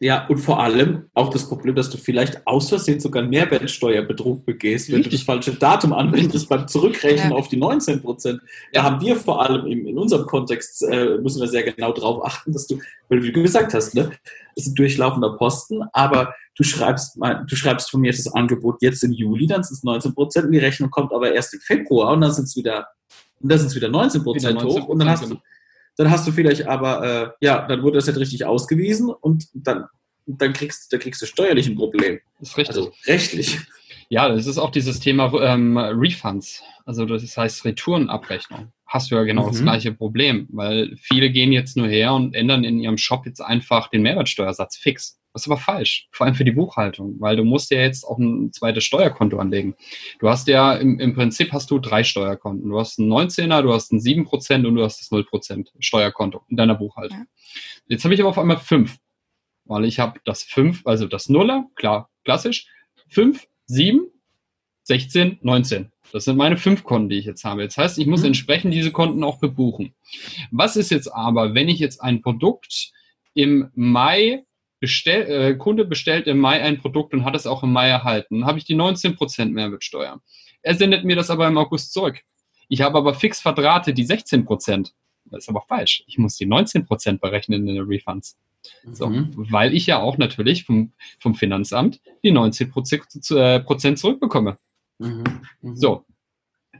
Ja, 0.00 0.26
und 0.28 0.38
vor 0.38 0.60
allem 0.60 1.06
auch 1.12 1.30
das 1.30 1.48
Problem, 1.48 1.74
dass 1.74 1.90
du 1.90 1.98
vielleicht 1.98 2.46
aus 2.46 2.68
Versehen 2.68 3.00
sogar 3.00 3.24
Mehrwertsteuerbetrug 3.24 4.46
begehst, 4.46 4.88
wenn 4.90 4.96
Richtig. 4.96 5.12
du 5.12 5.18
das 5.18 5.26
falsche 5.26 5.58
Datum 5.58 5.92
anwendest 5.92 6.48
beim 6.48 6.68
Zurückrechnen 6.68 7.30
ja. 7.30 7.36
auf 7.36 7.48
die 7.48 7.56
19 7.56 8.00
Prozent. 8.00 8.40
Da 8.72 8.80
ja. 8.80 8.84
haben 8.84 9.00
wir 9.00 9.16
vor 9.16 9.42
allem 9.42 9.66
in, 9.66 9.86
in 9.86 9.98
unserem 9.98 10.26
Kontext, 10.26 10.84
äh, 10.84 11.18
müssen 11.18 11.40
wir 11.40 11.48
sehr 11.48 11.64
genau 11.64 11.92
darauf 11.92 12.24
achten, 12.24 12.52
dass 12.52 12.68
du, 12.68 12.78
weil 13.08 13.24
wie 13.24 13.32
du 13.32 13.42
gesagt 13.42 13.74
hast, 13.74 13.94
ne, 13.96 14.10
das 14.54 14.66
ist 14.66 14.68
ein 14.68 14.74
durchlaufender 14.76 15.36
Posten, 15.36 15.82
aber 15.92 16.32
du 16.56 16.62
schreibst, 16.62 17.18
du 17.18 17.56
schreibst 17.56 17.90
von 17.90 18.00
mir 18.00 18.12
das 18.12 18.32
Angebot 18.32 18.82
jetzt 18.82 19.02
im 19.02 19.12
Juli, 19.12 19.48
dann 19.48 19.64
sind 19.64 19.78
es 19.78 19.82
19 19.82 20.14
Prozent 20.14 20.46
und 20.46 20.52
die 20.52 20.58
Rechnung 20.58 20.90
kommt 20.90 21.12
aber 21.12 21.32
erst 21.32 21.54
im 21.54 21.60
Februar 21.60 22.12
und 22.12 22.20
dann 22.20 22.32
sind 22.32 22.44
es 22.44 22.56
wieder 22.56 22.86
und 23.40 23.50
da 23.50 23.58
sind 23.58 23.68
es 23.68 23.76
wieder 23.76 23.88
19 23.88 24.22
Prozent 24.22 24.62
hoch 24.62 24.88
und 24.88 24.98
dann 24.98 25.08
hast, 25.08 25.28
du. 25.30 25.36
Dann 25.98 26.10
hast 26.10 26.26
du 26.26 26.32
vielleicht 26.32 26.66
aber, 26.66 27.34
äh, 27.40 27.44
ja, 27.44 27.66
dann 27.66 27.82
wurde 27.82 27.96
das 27.98 28.06
nicht 28.06 28.18
richtig 28.18 28.44
ausgewiesen 28.44 29.10
und 29.10 29.48
dann, 29.52 29.86
dann 30.26 30.52
kriegst, 30.52 30.92
dann 30.92 31.00
kriegst 31.00 31.20
du 31.20 31.26
steuerlich 31.26 31.66
ein 31.66 31.74
Problem. 31.74 32.20
Das 32.38 32.50
ist 32.50 32.56
richtig. 32.56 32.76
Also 32.76 32.92
rechtlich. 33.06 33.58
Ja, 34.08 34.28
das 34.28 34.46
ist 34.46 34.58
auch 34.58 34.70
dieses 34.70 35.00
Thema 35.00 35.30
ähm, 35.42 35.76
Refunds, 35.76 36.62
also 36.86 37.04
das 37.04 37.36
heißt 37.36 37.64
Retourenabrechnung. 37.64 38.72
Hast 38.86 39.10
du 39.10 39.16
ja 39.16 39.24
genau 39.24 39.42
mhm. 39.42 39.48
das 39.48 39.62
gleiche 39.62 39.92
Problem, 39.92 40.46
weil 40.50 40.96
viele 40.96 41.30
gehen 41.30 41.52
jetzt 41.52 41.76
nur 41.76 41.88
her 41.88 42.14
und 42.14 42.34
ändern 42.34 42.64
in 42.64 42.80
ihrem 42.80 42.96
Shop 42.96 43.26
jetzt 43.26 43.40
einfach 43.40 43.88
den 43.88 44.02
Mehrwertsteuersatz 44.02 44.76
fix. 44.76 45.18
Das 45.38 45.46
ist 45.46 45.52
aber 45.52 45.60
falsch, 45.60 46.08
vor 46.10 46.26
allem 46.26 46.34
für 46.34 46.44
die 46.44 46.50
Buchhaltung, 46.50 47.14
weil 47.20 47.36
du 47.36 47.44
musst 47.44 47.70
ja 47.70 47.78
jetzt 47.78 48.02
auch 48.02 48.18
ein 48.18 48.52
zweites 48.52 48.82
Steuerkonto 48.82 49.38
anlegen. 49.38 49.76
Du 50.18 50.28
hast 50.28 50.48
ja, 50.48 50.74
im, 50.74 50.98
im 50.98 51.14
Prinzip 51.14 51.52
hast 51.52 51.70
du 51.70 51.78
drei 51.78 52.02
Steuerkonten. 52.02 52.68
Du 52.68 52.76
hast 52.76 52.98
einen 52.98 53.08
19er, 53.12 53.62
du 53.62 53.72
hast 53.72 53.92
ein 53.92 54.00
7% 54.00 54.66
und 54.66 54.74
du 54.74 54.82
hast 54.82 55.00
das 55.00 55.12
0% 55.12 55.68
Steuerkonto 55.78 56.42
in 56.48 56.56
deiner 56.56 56.74
Buchhaltung. 56.74 57.18
Ja. 57.18 57.24
Jetzt 57.86 58.02
habe 58.02 58.14
ich 58.14 58.20
aber 58.20 58.30
auf 58.30 58.38
einmal 58.38 58.58
fünf, 58.58 58.98
weil 59.64 59.84
ich 59.84 60.00
habe 60.00 60.18
das 60.24 60.42
fünf, 60.42 60.84
also 60.84 61.06
das 61.06 61.28
Nuller, 61.28 61.66
klar, 61.76 62.10
klassisch, 62.24 62.66
fünf, 63.08 63.46
sieben, 63.66 64.08
16, 64.82 65.38
19. 65.40 65.92
Das 66.12 66.24
sind 66.24 66.36
meine 66.36 66.56
fünf 66.56 66.82
Konten, 66.82 67.10
die 67.10 67.18
ich 67.18 67.26
jetzt 67.26 67.44
habe. 67.44 67.64
Das 67.64 67.78
heißt, 67.78 67.98
ich 67.98 68.08
muss 68.08 68.22
mhm. 68.22 68.28
entsprechend 68.28 68.74
diese 68.74 68.90
Konten 68.90 69.22
auch 69.22 69.38
bebuchen. 69.38 69.94
Was 70.50 70.74
ist 70.74 70.90
jetzt 70.90 71.14
aber, 71.14 71.54
wenn 71.54 71.68
ich 71.68 71.78
jetzt 71.78 72.02
ein 72.02 72.22
Produkt 72.22 72.90
im 73.34 73.70
Mai 73.76 74.42
bestell, 74.80 75.30
äh, 75.30 75.54
Kunde 75.56 75.84
bestellt 75.84 76.26
im 76.26 76.38
Mai 76.38 76.62
ein 76.62 76.78
Produkt 76.78 77.14
und 77.14 77.24
hat 77.24 77.34
es 77.34 77.46
auch 77.46 77.62
im 77.62 77.72
Mai 77.72 77.88
erhalten. 77.88 78.40
Dann 78.40 78.48
habe 78.48 78.58
ich 78.58 78.64
die 78.64 78.76
19% 78.76 79.50
Mehrwertsteuer. 79.50 80.20
Er 80.62 80.74
sendet 80.74 81.04
mir 81.04 81.16
das 81.16 81.30
aber 81.30 81.46
im 81.46 81.58
August 81.58 81.92
zurück. 81.92 82.20
Ich 82.68 82.82
habe 82.82 82.98
aber 82.98 83.14
fix 83.14 83.40
verdrahtet 83.40 83.96
die 83.96 84.06
16%. 84.06 84.92
Das 85.26 85.44
ist 85.44 85.48
aber 85.48 85.62
falsch. 85.68 86.04
Ich 86.06 86.18
muss 86.18 86.36
die 86.36 86.46
19% 86.46 87.18
berechnen 87.18 87.66
in 87.66 87.74
den 87.74 87.84
Refunds. 87.84 88.38
So, 88.92 89.08
mhm. 89.08 89.46
Weil 89.50 89.74
ich 89.74 89.86
ja 89.86 89.98
auch 89.98 90.18
natürlich 90.18 90.64
vom, 90.64 90.92
vom 91.20 91.34
Finanzamt 91.34 92.00
die 92.22 92.32
19% 92.32 93.36
äh, 93.36 93.60
Prozent 93.60 93.98
zurückbekomme. 93.98 94.58
Mhm. 94.98 95.24
Mhm. 95.62 95.76
So, 95.76 96.04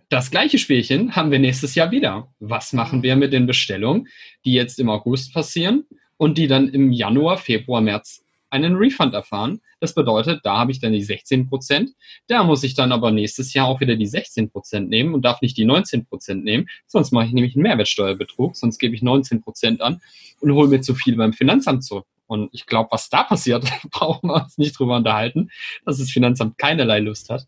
das 0.09 0.31
gleiche 0.31 0.59
Spielchen 0.59 1.15
haben 1.17 1.31
wir 1.31 1.39
nächstes 1.39 1.75
Jahr 1.75 1.91
wieder. 1.91 2.33
Was 2.41 2.73
machen 2.73 3.03
wir 3.03 3.17
mit 3.17 3.33
den 3.33 3.47
Bestellungen, 3.47 4.09
die 4.45 4.53
jetzt 4.53 4.79
im 4.81 4.89
August 4.89 5.35
passieren? 5.35 5.85
Und 6.19 6.37
die 6.37 6.47
dann 6.47 6.69
im 6.69 6.93
Januar, 6.93 7.39
Februar, 7.39 7.81
März 7.81 8.23
einen 8.51 8.77
Refund 8.77 9.15
erfahren. 9.15 9.61
Das 9.81 9.95
bedeutet, 9.95 10.41
da 10.43 10.59
habe 10.59 10.73
ich 10.73 10.81
dann 10.81 10.93
die 10.93 11.03
16 11.03 11.49
Prozent. 11.49 11.91
Da 12.27 12.45
muss 12.45 12.65
ich 12.65 12.75
dann 12.75 12.93
aber 12.93 13.11
nächstes 13.11 13.55
Jahr 13.55 13.67
auch 13.67 13.81
wieder 13.81 13.97
die 13.97 14.07
16 14.07 14.51
Prozent 14.51 14.89
nehmen 14.89 15.15
und 15.15 15.25
darf 15.25 15.43
nicht 15.43 15.57
die 15.57 15.65
19 15.65 16.07
Prozent 16.07 16.45
nehmen. 16.45 16.67
Sonst 16.87 17.13
mache 17.13 17.27
ich 17.27 17.33
nämlich 17.33 17.55
einen 17.55 17.63
Mehrwertsteuerbetrug, 17.63 18.57
sonst 18.57 18.79
gebe 18.79 18.95
ich 18.95 19.03
19 19.03 19.43
Prozent 19.43 19.81
an 19.81 20.01
und 20.41 20.53
hole 20.53 20.69
mir 20.69 20.81
zu 20.81 20.95
viel 20.95 21.17
beim 21.17 21.33
Finanzamt 21.33 21.85
zurück. 21.85 22.07
Und 22.27 22.51
ich 22.53 22.67
glaube, 22.67 22.89
was 22.91 23.09
da 23.09 23.23
passiert, 23.23 23.65
brauchen 23.91 24.29
wir 24.29 24.43
uns 24.43 24.59
nicht 24.59 24.79
drüber 24.79 24.97
unterhalten, 24.97 25.51
dass 25.85 25.99
das 25.99 26.11
Finanzamt 26.11 26.59
keinerlei 26.59 27.01
Lust 27.01 27.31
hat, 27.31 27.47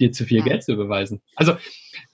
dir 0.00 0.12
zu 0.12 0.24
viel 0.24 0.42
Geld 0.42 0.64
zu 0.64 0.72
überweisen. 0.72 1.20
Also 1.34 1.56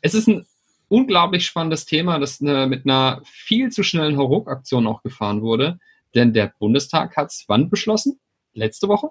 es 0.00 0.15
ist 0.15 0.29
ein 0.29 0.47
unglaublich 0.88 1.45
spannendes 1.47 1.85
Thema, 1.85 2.19
das 2.19 2.41
eine, 2.41 2.67
mit 2.67 2.85
einer 2.85 3.21
viel 3.25 3.71
zu 3.71 3.83
schnellen 3.83 4.17
Hauruck-Aktion 4.17 4.87
auch 4.87 5.03
gefahren 5.03 5.43
wurde. 5.43 5.79
Denn 6.15 6.33
der 6.33 6.53
Bundestag 6.59 7.17
hat 7.17 7.31
es 7.31 7.45
wann 7.49 7.71
beschlossen? 7.71 8.19
Letzte 8.55 8.88
Woche? 8.88 9.11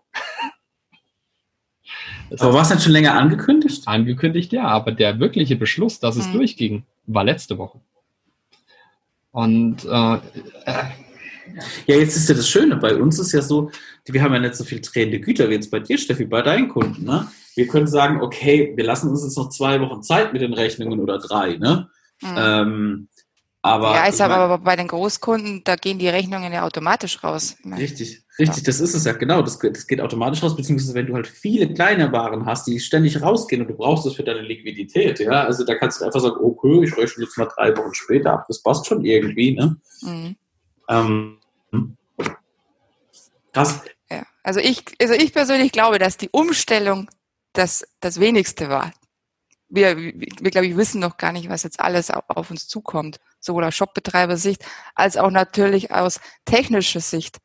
Das 2.30 2.42
aber 2.42 2.54
war 2.54 2.62
es 2.64 2.70
denn 2.70 2.80
schon 2.80 2.92
länger 2.92 3.14
angekündigt? 3.14 3.88
Angekündigt, 3.88 4.52
ja, 4.52 4.66
aber 4.66 4.92
der 4.92 5.20
wirkliche 5.20 5.56
Beschluss, 5.56 6.00
dass 6.00 6.16
es 6.16 6.28
mhm. 6.28 6.34
durchging, 6.34 6.84
war 7.06 7.24
letzte 7.24 7.58
Woche. 7.58 7.80
Und 9.32 9.86
äh, 9.86 10.16
äh, 10.66 10.84
ja, 11.86 11.96
jetzt 11.96 12.16
ist 12.16 12.30
ja 12.30 12.36
das 12.36 12.50
Schöne, 12.50 12.76
bei 12.78 12.96
uns 12.96 13.20
ist 13.20 13.32
ja 13.32 13.42
so, 13.42 13.72
wir 14.06 14.22
haben 14.22 14.34
ja 14.34 14.40
nicht 14.40 14.56
so 14.56 14.64
viel 14.64 14.82
drehende 14.82 15.20
Güter 15.20 15.50
wie 15.50 15.54
jetzt 15.54 15.72
bei 15.72 15.80
dir, 15.80 15.98
Steffi, 15.98 16.26
bei 16.26 16.42
deinen 16.42 16.68
Kunden. 16.70 17.06
Ne? 17.06 17.28
Wir 17.56 17.68
können 17.68 17.88
sagen, 17.88 18.22
okay, 18.22 18.74
wir 18.76 18.84
lassen 18.84 19.10
uns 19.10 19.24
jetzt 19.24 19.38
noch 19.38 19.50
zwei 19.50 19.80
Wochen 19.82 20.02
Zeit 20.04 20.34
mit 20.34 20.42
den 20.42 20.54
Rechnungen 20.54 21.00
oder 21.00 21.20
drei. 21.20 21.58
Ne? 21.58 21.90
Mhm. 22.22 22.36
Ähm, 22.38 23.08
aber, 23.68 23.94
ja, 23.94 24.06
ist 24.06 24.22
aber, 24.22 24.36
aber 24.38 24.58
bei 24.60 24.76
den 24.76 24.88
Großkunden, 24.88 25.64
da 25.64 25.76
gehen 25.76 26.00
die 26.00 26.08
Rechnungen 26.08 26.52
ja 26.52 26.64
automatisch 26.64 27.24
raus. 27.24 27.56
Meine, 27.64 27.82
richtig, 27.82 28.24
richtig, 28.40 28.64
ja. 28.64 28.66
das 28.66 28.80
ist 28.80 28.94
es 28.94 29.06
ja, 29.06 29.14
genau. 29.14 29.42
Das, 29.42 29.60
das, 29.60 29.88
geht 29.88 30.02
automatisch 30.02 30.42
raus, 30.42 30.56
beziehungsweise 30.56 30.94
wenn 30.94 31.08
du 31.08 31.16
halt 31.16 31.28
viele 31.28 31.74
kleine 31.74 32.12
Waren 32.12 32.46
hast, 32.46 32.68
die 32.68 32.80
ständig 32.80 33.22
rausgehen 33.22 33.62
und 33.62 33.70
du 33.70 33.76
brauchst 33.76 34.06
das 34.06 34.16
für 34.16 34.24
deine 34.24 34.42
Liquidität, 34.42 35.20
ja. 35.20 35.44
Also 35.44 35.66
da 35.66 35.76
kannst 35.76 36.02
du 36.02 36.06
einfach 36.06 36.20
sagen, 36.20 36.38
okay, 36.42 36.84
ich 36.84 36.98
rechne 36.98 37.24
jetzt 37.24 37.38
mal 37.38 37.48
drei 37.54 37.76
Wochen 37.78 37.94
später 37.94 38.34
ab. 38.34 38.46
Das 38.48 38.62
passt 38.64 38.88
schon 38.88 39.04
irgendwie, 39.04 39.56
ne? 39.56 39.78
Mhm. 40.02 40.36
Ähm, 40.90 41.38
krass. 43.54 43.82
Ja, 44.10 44.24
also 44.44 44.60
ich, 44.60 44.84
also 45.02 45.14
ich 45.14 45.34
persönlich 45.34 45.72
glaube, 45.72 46.00
dass 46.00 46.18
die 46.18 46.30
Umstellung 46.30 47.10
das, 47.54 47.86
das 48.00 48.20
wenigste 48.20 48.70
war. 48.70 48.94
Wir, 49.70 49.98
wir, 49.98 50.14
wir 50.16 50.52
glaube 50.52 50.68
ich, 50.68 50.78
wissen 50.78 51.02
noch 51.02 51.18
gar 51.18 51.34
nicht, 51.34 51.50
was 51.50 51.64
jetzt 51.64 51.80
alles 51.80 52.10
auf, 52.10 52.24
auf 52.28 52.52
uns 52.52 52.68
zukommt 52.68 53.20
sowohl 53.40 53.64
aus 53.64 53.76
Shopbetreiber-Sicht 53.76 54.64
als 54.96 55.18
auch 55.18 55.32
natürlich 55.32 55.92
aus 55.92 56.20
technischer 56.46 57.00
Sicht. 57.00 57.40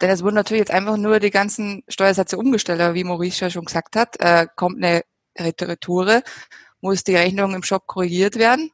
Denn 0.00 0.10
es 0.10 0.22
wurden 0.22 0.34
natürlich 0.34 0.60
jetzt 0.60 0.70
einfach 0.70 0.96
nur 0.96 1.20
die 1.20 1.30
ganzen 1.30 1.82
Steuersätze 1.88 2.36
umgestellt, 2.36 2.80
aber 2.80 2.94
wie 2.94 3.04
Maurice 3.04 3.46
ja 3.46 3.50
schon 3.50 3.64
gesagt 3.64 3.96
hat, 3.96 4.20
äh, 4.20 4.46
kommt 4.54 4.76
eine 4.82 5.02
Retoure, 5.38 6.22
muss 6.80 7.04
die 7.04 7.16
Rechnung 7.16 7.54
im 7.54 7.62
Shop 7.62 7.86
korrigiert 7.86 8.36
werden, 8.36 8.70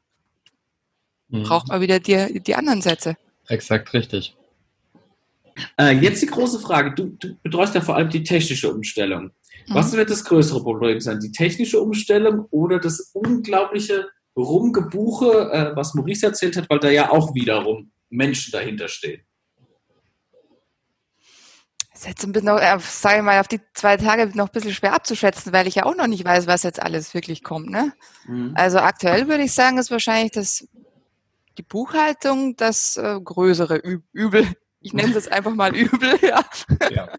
mhm. 1.29 1.43
braucht 1.43 1.69
man 1.69 1.81
wieder 1.81 1.99
die, 1.99 2.41
die 2.41 2.55
anderen 2.55 2.81
Sätze. 2.81 3.15
Exakt 3.47 3.93
richtig. 3.93 4.35
Äh, 5.77 5.91
jetzt 5.97 6.21
die 6.21 6.27
große 6.27 6.59
Frage. 6.59 6.93
Du, 6.95 7.05
du 7.19 7.35
betreust 7.41 7.75
ja 7.75 7.81
vor 7.81 7.95
allem 7.95 8.09
die 8.09 8.23
technische 8.23 8.73
Umstellung. 8.73 9.31
Mhm. 9.67 9.75
Was 9.75 9.93
wird 9.93 10.09
das 10.09 10.23
größere 10.25 10.61
Problem 10.61 10.99
sein? 10.99 11.19
Die 11.19 11.31
technische 11.31 11.79
Umstellung 11.79 12.47
oder 12.51 12.79
das 12.79 13.11
unglaubliche 13.13 14.07
Rumgebuche, 14.35 15.51
äh, 15.51 15.75
was 15.75 15.93
Maurice 15.93 16.27
erzählt 16.27 16.57
hat, 16.57 16.69
weil 16.69 16.79
da 16.79 16.89
ja 16.89 17.11
auch 17.11 17.33
wiederum 17.35 17.91
Menschen 18.09 18.51
dahinter 18.51 18.87
stehen. 18.87 19.23
Das 21.91 22.01
ist 22.01 22.07
jetzt 22.07 22.23
ein 22.23 22.31
bisschen, 22.31 22.49
äh, 22.49 22.79
sage 22.79 23.17
ich 23.17 23.23
mal, 23.23 23.39
auf 23.39 23.47
die 23.47 23.61
zwei 23.73 23.97
Tage 23.97 24.31
noch 24.35 24.47
ein 24.47 24.51
bisschen 24.51 24.73
schwer 24.73 24.93
abzuschätzen, 24.93 25.53
weil 25.53 25.67
ich 25.67 25.75
ja 25.75 25.85
auch 25.85 25.95
noch 25.95 26.07
nicht 26.07 26.25
weiß, 26.25 26.47
was 26.47 26.63
jetzt 26.63 26.81
alles 26.81 27.13
wirklich 27.13 27.43
kommt. 27.43 27.69
Ne? 27.69 27.93
Mhm. 28.25 28.53
Also 28.55 28.79
aktuell 28.79 29.27
würde 29.27 29.43
ich 29.43 29.53
sagen, 29.53 29.77
ist 29.77 29.91
wahrscheinlich 29.91 30.31
das, 30.31 30.67
die 31.57 31.63
Buchhaltung 31.63 32.55
das 32.55 32.97
äh, 32.97 33.19
größere 33.23 33.77
Übel. 34.11 34.47
Ich 34.79 34.93
nenne 34.93 35.13
das 35.13 35.27
einfach 35.27 35.53
mal 35.53 35.73
Übel, 35.75 36.17
ja. 36.21 36.43
ja. 36.91 37.09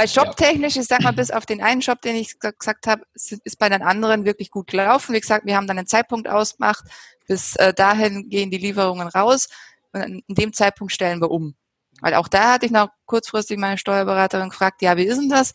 Weil 0.00 0.08
shoptechnisch, 0.08 0.76
ich 0.78 0.86
sag 0.86 1.02
mal, 1.02 1.12
bis 1.12 1.30
auf 1.30 1.44
den 1.44 1.62
einen 1.62 1.82
Shop, 1.82 2.00
den 2.00 2.16
ich 2.16 2.38
gesagt 2.38 2.86
habe, 2.86 3.02
ist 3.12 3.58
bei 3.58 3.68
den 3.68 3.82
anderen 3.82 4.24
wirklich 4.24 4.50
gut 4.50 4.68
gelaufen. 4.68 5.14
Wie 5.14 5.20
gesagt, 5.20 5.44
wir 5.44 5.54
haben 5.54 5.66
dann 5.66 5.76
einen 5.76 5.86
Zeitpunkt 5.86 6.26
ausgemacht. 6.26 6.86
Bis 7.26 7.54
äh, 7.56 7.74
dahin 7.74 8.30
gehen 8.30 8.50
die 8.50 8.56
Lieferungen 8.56 9.08
raus. 9.08 9.48
Und 9.92 10.24
in 10.26 10.34
dem 10.34 10.54
Zeitpunkt 10.54 10.94
stellen 10.94 11.20
wir 11.20 11.30
um. 11.30 11.54
Weil 12.00 12.14
auch 12.14 12.28
da 12.28 12.54
hatte 12.54 12.64
ich 12.64 12.72
noch 12.72 12.88
kurzfristig 13.04 13.58
meine 13.58 13.76
Steuerberaterin 13.76 14.48
gefragt, 14.48 14.80
ja, 14.80 14.96
wie 14.96 15.04
ist 15.04 15.18
denn 15.18 15.28
das? 15.28 15.52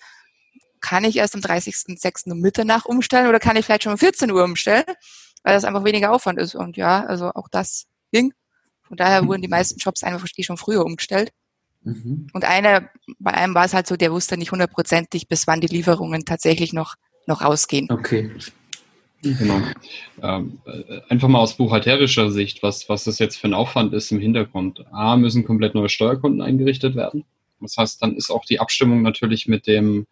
Kann 0.79 1.05
ich 1.05 1.15
erst 1.15 1.33
am 1.33 1.41
30.06. 1.41 2.31
um 2.31 2.39
Mitternacht 2.39 2.85
umstellen 2.85 3.27
oder 3.27 3.39
kann 3.39 3.55
ich 3.55 3.65
vielleicht 3.65 3.81
schon 3.81 3.93
um 3.93 3.97
14 3.97 4.29
Uhr 4.29 4.43
umstellen? 4.43 4.85
Weil 5.41 5.55
das 5.55 5.63
einfach 5.63 5.85
weniger 5.85 6.11
Aufwand 6.11 6.37
ist. 6.37 6.53
Und 6.53 6.77
ja, 6.77 7.03
also 7.03 7.31
auch 7.33 7.47
das 7.49 7.87
ging. 8.11 8.31
Von 8.83 8.97
daher 8.97 9.25
wurden 9.25 9.41
die 9.41 9.47
meisten 9.47 9.79
Shops 9.79 10.03
einfach 10.03 10.27
schon 10.39 10.57
früher 10.57 10.85
umgestellt. 10.85 11.31
Mhm. 11.85 12.27
Und 12.33 12.43
einer, 12.43 12.89
bei 13.19 13.31
einem 13.31 13.55
war 13.55 13.65
es 13.65 13.73
halt 13.73 13.87
so, 13.87 13.95
der 13.95 14.11
wusste 14.11 14.37
nicht 14.37 14.51
hundertprozentig, 14.51 15.27
bis 15.27 15.47
wann 15.47 15.61
die 15.61 15.67
Lieferungen 15.67 16.25
tatsächlich 16.25 16.73
noch, 16.73 16.95
noch 17.27 17.41
rausgehen. 17.41 17.89
Okay. 17.89 18.31
Genau. 19.21 19.61
Ähm, 20.21 20.59
äh, 20.65 21.01
einfach 21.09 21.27
mal 21.27 21.39
aus 21.39 21.57
buchhalterischer 21.57 22.29
Sicht, 22.31 22.61
was, 22.61 22.89
was 22.89 23.05
das 23.05 23.17
jetzt 23.17 23.37
für 23.37 23.47
ein 23.47 23.53
Aufwand 23.53 23.93
ist 23.93 24.11
im 24.11 24.19
Hintergrund. 24.19 24.85
A, 24.91 25.17
müssen 25.17 25.45
komplett 25.45 25.73
neue 25.73 25.89
Steuerkonten 25.89 26.41
eingerichtet 26.41 26.95
werden. 26.95 27.25
Das 27.59 27.77
heißt, 27.77 28.01
dann 28.01 28.15
ist 28.15 28.29
auch 28.29 28.45
die 28.45 28.59
Abstimmung 28.59 29.01
natürlich 29.01 29.47
mit 29.47 29.65
dem, 29.65 30.05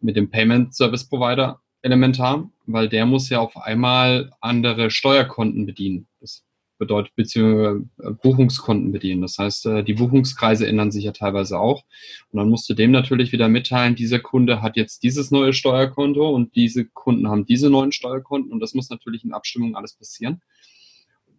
mit 0.00 0.16
dem 0.16 0.30
Payment 0.30 0.74
Service 0.74 1.04
Provider 1.04 1.60
elementar, 1.80 2.50
weil 2.66 2.88
der 2.88 3.06
muss 3.06 3.30
ja 3.30 3.40
auf 3.40 3.56
einmal 3.56 4.30
andere 4.40 4.90
Steuerkonten 4.90 5.64
bedienen. 5.64 6.06
Das 6.20 6.43
bedeutet, 6.78 7.14
beziehungsweise 7.16 7.84
äh, 8.02 8.10
Buchungskonten 8.10 8.92
bedienen. 8.92 9.22
Das 9.22 9.38
heißt, 9.38 9.66
äh, 9.66 9.84
die 9.84 9.94
Buchungskreise 9.94 10.66
ändern 10.66 10.90
sich 10.90 11.04
ja 11.04 11.12
teilweise 11.12 11.58
auch. 11.58 11.84
Und 12.30 12.38
dann 12.38 12.50
musst 12.50 12.68
du 12.68 12.74
dem 12.74 12.90
natürlich 12.90 13.32
wieder 13.32 13.48
mitteilen, 13.48 13.94
dieser 13.94 14.18
Kunde 14.18 14.62
hat 14.62 14.76
jetzt 14.76 15.02
dieses 15.02 15.30
neue 15.30 15.52
Steuerkonto 15.52 16.28
und 16.28 16.54
diese 16.56 16.84
Kunden 16.84 17.28
haben 17.28 17.46
diese 17.46 17.70
neuen 17.70 17.92
Steuerkonten 17.92 18.52
und 18.52 18.60
das 18.60 18.74
muss 18.74 18.90
natürlich 18.90 19.24
in 19.24 19.32
Abstimmung 19.32 19.76
alles 19.76 19.94
passieren, 19.94 20.42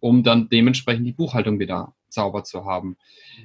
um 0.00 0.22
dann 0.22 0.48
dementsprechend 0.48 1.06
die 1.06 1.12
Buchhaltung 1.12 1.58
wieder 1.58 1.94
sauber 2.08 2.44
zu 2.44 2.64
haben. 2.64 2.96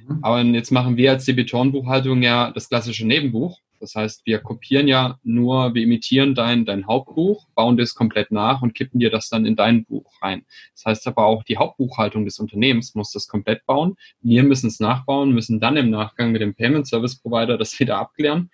Mhm. 0.06 0.18
Aber 0.22 0.42
jetzt 0.42 0.70
machen 0.70 0.96
wir 0.96 1.12
als 1.12 1.24
Debitorenbuchhaltung 1.24 2.22
ja 2.22 2.50
das 2.50 2.68
klassische 2.68 3.06
Nebenbuch. 3.06 3.58
Das 3.82 3.96
heißt, 3.96 4.24
wir 4.26 4.38
kopieren 4.38 4.86
ja 4.86 5.18
nur, 5.24 5.74
wir 5.74 5.82
imitieren 5.82 6.36
dein, 6.36 6.64
dein 6.64 6.86
Hauptbuch, 6.86 7.48
bauen 7.56 7.76
das 7.76 7.96
komplett 7.96 8.30
nach 8.30 8.62
und 8.62 8.76
kippen 8.76 9.00
dir 9.00 9.10
das 9.10 9.28
dann 9.28 9.44
in 9.44 9.56
dein 9.56 9.84
Buch 9.84 10.08
rein. 10.22 10.46
Das 10.76 10.84
heißt 10.84 11.08
aber 11.08 11.26
auch, 11.26 11.42
die 11.42 11.56
Hauptbuchhaltung 11.56 12.24
des 12.24 12.38
Unternehmens 12.38 12.94
muss 12.94 13.10
das 13.10 13.26
komplett 13.26 13.66
bauen. 13.66 13.96
Wir 14.20 14.44
müssen 14.44 14.68
es 14.68 14.78
nachbauen, 14.78 15.32
müssen 15.32 15.58
dann 15.58 15.76
im 15.76 15.90
Nachgang 15.90 16.30
mit 16.30 16.42
dem 16.42 16.54
Payment 16.54 16.86
Service 16.86 17.16
Provider 17.16 17.58
das 17.58 17.78
wieder 17.80 17.98
abklären 17.98 18.52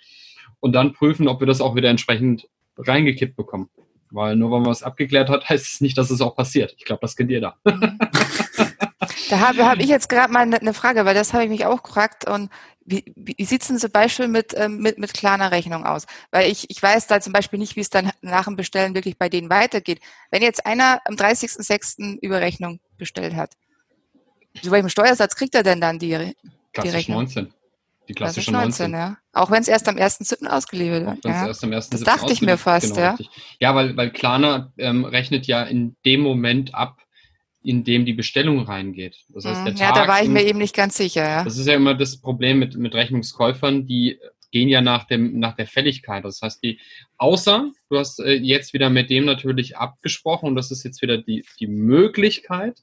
und 0.60 0.72
dann 0.72 0.94
prüfen, 0.94 1.28
ob 1.28 1.40
wir 1.40 1.46
das 1.46 1.60
auch 1.60 1.74
wieder 1.74 1.90
entsprechend 1.90 2.48
reingekippt 2.78 3.36
bekommen. 3.36 3.68
Weil 4.10 4.34
nur 4.34 4.50
weil 4.50 4.60
man 4.60 4.72
es 4.72 4.82
abgeklärt 4.82 5.28
hat, 5.28 5.46
heißt 5.50 5.74
es 5.74 5.80
nicht, 5.82 5.98
dass 5.98 6.08
es 6.08 6.22
auch 6.22 6.36
passiert. 6.36 6.74
Ich 6.78 6.86
glaube, 6.86 7.00
das 7.02 7.16
kennt 7.16 7.30
ihr 7.30 7.42
da. 7.42 7.56
Da 9.30 9.40
habe 9.40 9.66
hab 9.66 9.78
ich 9.78 9.88
jetzt 9.88 10.08
gerade 10.08 10.32
mal 10.32 10.40
eine 10.40 10.58
ne 10.62 10.72
Frage, 10.72 11.04
weil 11.04 11.14
das 11.14 11.32
habe 11.32 11.44
ich 11.44 11.50
mich 11.50 11.66
auch 11.66 11.82
gefragt. 11.82 12.26
Und 12.28 12.50
wie, 12.88 13.04
wie 13.16 13.44
sieht 13.44 13.62
es 13.62 13.68
denn 13.68 13.78
zum 13.78 13.90
Beispiel 13.90 14.28
mit, 14.28 14.54
ähm, 14.56 14.78
mit, 14.78 14.98
mit 14.98 15.12
kleiner 15.12 15.50
Rechnung 15.50 15.84
aus? 15.84 16.06
Weil 16.30 16.50
ich, 16.50 16.70
ich 16.70 16.82
weiß 16.82 17.06
da 17.06 17.20
zum 17.20 17.32
Beispiel 17.32 17.58
nicht, 17.58 17.76
wie 17.76 17.80
es 17.80 17.90
dann 17.90 18.10
nach 18.22 18.44
dem 18.44 18.56
Bestellen 18.56 18.94
wirklich 18.94 19.18
bei 19.18 19.28
denen 19.28 19.50
weitergeht. 19.50 20.00
Wenn 20.30 20.42
jetzt 20.42 20.64
einer 20.64 21.00
am 21.04 21.14
30.06. 21.14 22.18
Überrechnung 22.20 22.80
bestellt 22.96 23.36
hat, 23.36 23.52
zu 24.62 24.70
welchem 24.70 24.88
Steuersatz 24.88 25.36
kriegt 25.36 25.54
er 25.54 25.62
denn 25.62 25.80
dann 25.80 25.98
die, 25.98 26.32
die 26.82 26.88
Rechnung? 26.88 27.18
19. 27.18 27.52
Die 28.08 28.14
klassische 28.14 28.50
19, 28.50 28.90
19. 28.90 28.92
ja. 28.92 29.18
Auch 29.34 29.50
wenn 29.50 29.60
es 29.60 29.68
erst 29.68 29.86
am 29.86 29.96
1.7. 29.96 30.46
ausgeliefert 30.46 31.04
wird. 31.04 31.24
Ja. 31.26 31.46
Erst 31.46 31.62
am 31.62 31.72
1. 31.72 31.90
Das 31.90 32.00
dachte 32.00 32.32
ich 32.32 32.40
mir 32.40 32.56
fast, 32.56 32.94
genau, 32.94 33.00
ja. 33.00 33.10
Richtig. 33.10 33.28
Ja, 33.60 33.74
weil, 33.74 33.96
weil 33.98 34.10
Klarna 34.10 34.72
ähm, 34.78 35.04
rechnet 35.04 35.46
ja 35.46 35.62
in 35.62 35.94
dem 36.06 36.22
Moment 36.22 36.74
ab, 36.74 37.02
in 37.62 37.84
dem 37.84 38.04
die 38.04 38.12
Bestellung 38.12 38.60
reingeht. 38.60 39.16
Das 39.28 39.44
heißt, 39.44 39.66
der 39.66 39.74
ja, 39.74 39.92
Tag 39.92 40.06
da 40.06 40.08
war 40.08 40.22
ich 40.22 40.28
mir 40.28 40.44
eben 40.44 40.58
nicht 40.58 40.74
ganz 40.74 40.96
sicher. 40.96 41.22
Ja. 41.22 41.44
Das 41.44 41.58
ist 41.58 41.66
ja 41.66 41.74
immer 41.74 41.94
das 41.94 42.20
Problem 42.20 42.58
mit, 42.58 42.76
mit 42.76 42.94
Rechnungskäufern, 42.94 43.86
die 43.86 44.18
gehen 44.50 44.68
ja 44.68 44.80
nach 44.80 45.04
dem 45.04 45.38
nach 45.38 45.56
der 45.56 45.66
Fälligkeit. 45.66 46.24
Das 46.24 46.40
heißt, 46.40 46.62
die 46.62 46.80
außer 47.18 47.70
du 47.90 47.98
hast 47.98 48.20
äh, 48.20 48.34
jetzt 48.34 48.72
wieder 48.72 48.90
mit 48.90 49.10
dem 49.10 49.24
natürlich 49.24 49.76
abgesprochen 49.76 50.46
und 50.46 50.56
das 50.56 50.70
ist 50.70 50.84
jetzt 50.84 51.02
wieder 51.02 51.18
die 51.18 51.44
die 51.60 51.66
Möglichkeit, 51.66 52.78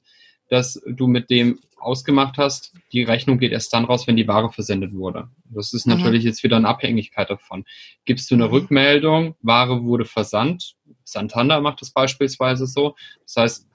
dass 0.48 0.80
du 0.86 1.06
mit 1.06 1.30
dem 1.30 1.58
ausgemacht 1.76 2.38
hast, 2.38 2.72
die 2.92 3.02
Rechnung 3.02 3.38
geht 3.38 3.52
erst 3.52 3.72
dann 3.72 3.84
raus, 3.84 4.06
wenn 4.06 4.16
die 4.16 4.26
Ware 4.26 4.50
versendet 4.50 4.92
wurde. 4.92 5.28
Das 5.44 5.72
ist 5.72 5.86
mhm. 5.86 5.94
natürlich 5.94 6.24
jetzt 6.24 6.42
wieder 6.42 6.56
eine 6.56 6.68
Abhängigkeit 6.68 7.30
davon. 7.30 7.64
Gibst 8.04 8.30
du 8.30 8.34
eine 8.34 8.46
mhm. 8.46 8.52
Rückmeldung, 8.52 9.34
Ware 9.42 9.84
wurde 9.84 10.04
versandt, 10.04 10.74
Santander 11.04 11.60
macht 11.60 11.80
das 11.80 11.90
beispielsweise 11.90 12.66
so. 12.66 12.96
Das 13.24 13.36
heißt, 13.36 13.68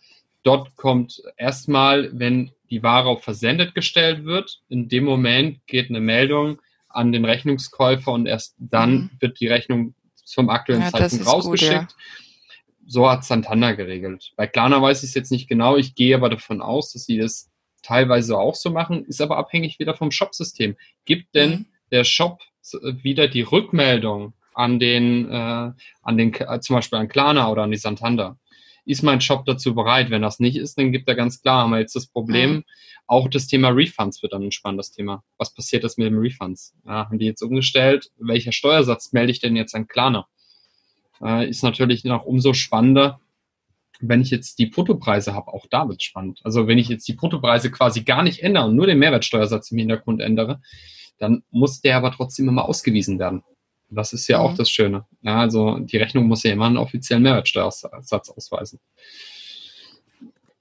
Dort 0.43 0.75
kommt 0.75 1.21
erstmal, 1.37 2.09
wenn 2.13 2.51
die 2.69 2.83
Ware 2.83 3.09
auf 3.09 3.23
versendet 3.23 3.75
gestellt 3.75 4.25
wird, 4.25 4.61
in 4.69 4.89
dem 4.89 5.03
Moment 5.03 5.65
geht 5.67 5.89
eine 5.89 5.99
Meldung 5.99 6.59
an 6.89 7.11
den 7.11 7.25
Rechnungskäufer 7.25 8.11
und 8.11 8.25
erst 8.25 8.55
dann 8.57 8.93
mhm. 8.93 9.09
wird 9.19 9.39
die 9.39 9.47
Rechnung 9.47 9.93
zum 10.15 10.49
aktuellen 10.49 10.81
ja, 10.81 10.91
Zeitpunkt 10.91 11.27
rausgeschickt. 11.27 11.71
Gut, 11.71 11.89
ja. 11.89 12.85
So 12.87 13.09
hat 13.09 13.23
Santander 13.23 13.75
geregelt. 13.75 14.33
Bei 14.35 14.47
Klarna 14.47 14.81
weiß 14.81 15.03
ich 15.03 15.09
es 15.09 15.15
jetzt 15.15 15.31
nicht 15.31 15.47
genau. 15.47 15.77
Ich 15.77 15.95
gehe 15.95 16.15
aber 16.15 16.29
davon 16.29 16.61
aus, 16.61 16.91
dass 16.91 17.05
sie 17.05 17.17
das 17.17 17.49
teilweise 17.83 18.37
auch 18.37 18.55
so 18.55 18.69
machen, 18.69 19.05
ist 19.05 19.21
aber 19.21 19.37
abhängig 19.37 19.79
wieder 19.79 19.95
vom 19.95 20.11
Shop-System. 20.11 20.75
Gibt 21.05 21.35
denn 21.35 21.51
mhm. 21.51 21.65
der 21.91 22.03
Shop 22.03 22.41
wieder 22.81 23.27
die 23.27 23.41
Rückmeldung 23.41 24.33
an 24.53 24.79
den, 24.79 25.29
äh, 25.29 25.71
an 26.01 26.17
den, 26.17 26.33
äh, 26.33 26.59
zum 26.59 26.75
Beispiel 26.75 26.99
an 26.99 27.07
Klarna 27.07 27.49
oder 27.49 27.63
an 27.63 27.71
die 27.71 27.77
Santander? 27.77 28.37
Ist 28.85 29.03
mein 29.03 29.21
Shop 29.21 29.45
dazu 29.45 29.75
bereit? 29.75 30.09
Wenn 30.09 30.21
das 30.21 30.39
nicht 30.39 30.57
ist, 30.57 30.77
dann 30.77 30.91
gibt 30.91 31.07
er 31.07 31.15
ganz 31.15 31.41
klar, 31.41 31.63
haben 31.63 31.71
wir 31.71 31.79
jetzt 31.79 31.95
das 31.95 32.07
Problem, 32.07 32.51
mhm. 32.53 32.63
auch 33.07 33.29
das 33.29 33.47
Thema 33.47 33.69
Refunds 33.69 34.21
wird 34.23 34.33
dann 34.33 34.43
ein 34.43 34.51
spannendes 34.51 34.91
Thema. 34.91 35.23
Was 35.37 35.53
passiert 35.53 35.83
das 35.83 35.97
mit 35.97 36.07
den 36.07 36.17
Refunds? 36.17 36.75
Ja, 36.85 37.05
haben 37.05 37.19
die 37.19 37.25
jetzt 37.25 37.41
umgestellt? 37.41 38.11
Welcher 38.17 38.51
Steuersatz 38.51 39.13
melde 39.13 39.31
ich 39.31 39.39
denn 39.39 39.55
jetzt 39.55 39.75
an 39.75 39.87
Klarna? 39.87 40.27
Äh, 41.21 41.49
ist 41.49 41.63
natürlich 41.63 42.03
noch 42.03 42.25
umso 42.25 42.53
spannender, 42.53 43.19
wenn 44.01 44.21
ich 44.21 44.31
jetzt 44.31 44.57
die 44.59 44.65
Bruttopreise 44.65 45.33
habe, 45.33 45.53
auch 45.53 45.67
da 45.69 45.87
wird 45.87 46.01
spannend. 46.01 46.39
Also 46.43 46.67
wenn 46.67 46.77
ich 46.77 46.89
jetzt 46.89 47.07
die 47.07 47.13
Bruttopreise 47.13 47.71
quasi 47.71 48.03
gar 48.03 48.23
nicht 48.23 48.41
ändere 48.41 48.65
und 48.65 48.75
nur 48.75 48.87
den 48.87 48.99
Mehrwertsteuersatz 48.99 49.71
im 49.71 49.77
Hintergrund 49.77 50.21
ändere, 50.21 50.61
dann 51.19 51.43
muss 51.51 51.81
der 51.81 51.97
aber 51.97 52.11
trotzdem 52.11 52.49
immer 52.49 52.65
ausgewiesen 52.65 53.19
werden. 53.19 53.43
Das 53.91 54.13
ist 54.13 54.27
ja 54.27 54.39
mhm. 54.39 54.45
auch 54.45 54.55
das 54.55 54.69
Schöne. 54.69 55.05
Ja, 55.21 55.39
also 55.39 55.77
die 55.79 55.97
Rechnung 55.97 56.25
muss 56.25 56.43
ja 56.43 56.53
immer 56.53 56.65
einen 56.65 56.77
offiziellen 56.77 57.23
Mehrwertsteuersatz 57.23 58.29
ausweisen. 58.29 58.79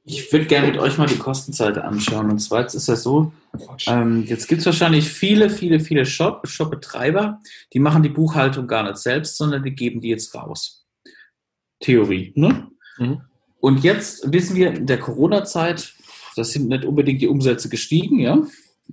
Ich 0.04 0.32
würde 0.32 0.46
gerne 0.46 0.66
mit 0.66 0.78
euch 0.78 0.98
mal 0.98 1.06
die 1.06 1.18
Kostenseite 1.18 1.84
anschauen. 1.84 2.30
Und 2.30 2.40
zwar 2.40 2.62
jetzt 2.62 2.74
ist 2.74 2.88
das 2.88 3.04
so, 3.04 3.32
ähm, 3.86 4.24
jetzt 4.26 4.48
gibt 4.48 4.60
es 4.60 4.66
wahrscheinlich 4.66 5.08
viele, 5.08 5.50
viele, 5.50 5.78
viele 5.78 6.04
Shop, 6.04 6.48
Shop-Betreiber, 6.48 7.40
die 7.72 7.78
machen 7.78 8.02
die 8.02 8.08
Buchhaltung 8.08 8.66
gar 8.66 8.82
nicht 8.82 8.96
selbst, 8.96 9.36
sondern 9.36 9.62
die 9.62 9.74
geben 9.74 10.00
die 10.00 10.08
jetzt 10.08 10.34
raus. 10.34 10.86
Theorie. 11.78 12.32
Ne? 12.34 12.68
Mhm. 12.98 13.20
Und 13.60 13.84
jetzt 13.84 14.32
wissen 14.32 14.56
wir, 14.56 14.72
in 14.72 14.86
der 14.86 14.98
Corona-Zeit, 14.98 15.94
das 16.34 16.52
sind 16.52 16.68
nicht 16.68 16.84
unbedingt 16.84 17.20
die 17.20 17.28
Umsätze 17.28 17.68
gestiegen, 17.68 18.18
ja, 18.18 18.42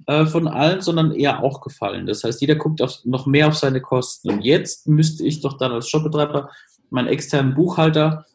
äh, 0.05 0.25
von 0.25 0.47
allen, 0.47 0.81
sondern 0.81 1.11
eher 1.11 1.43
auch 1.43 1.61
gefallen. 1.61 2.05
Das 2.05 2.23
heißt, 2.23 2.41
jeder 2.41 2.55
guckt 2.55 2.81
auf, 2.81 3.03
noch 3.05 3.25
mehr 3.25 3.47
auf 3.47 3.57
seine 3.57 3.81
Kosten. 3.81 4.29
Und 4.29 4.41
jetzt 4.43 4.87
müsste 4.87 5.25
ich 5.25 5.41
doch 5.41 5.57
dann 5.57 5.71
als 5.71 5.89
Shopbetreiber 5.89 6.49
meinen 6.89 7.07
externen 7.07 7.53
Buchhalter, 7.53 8.25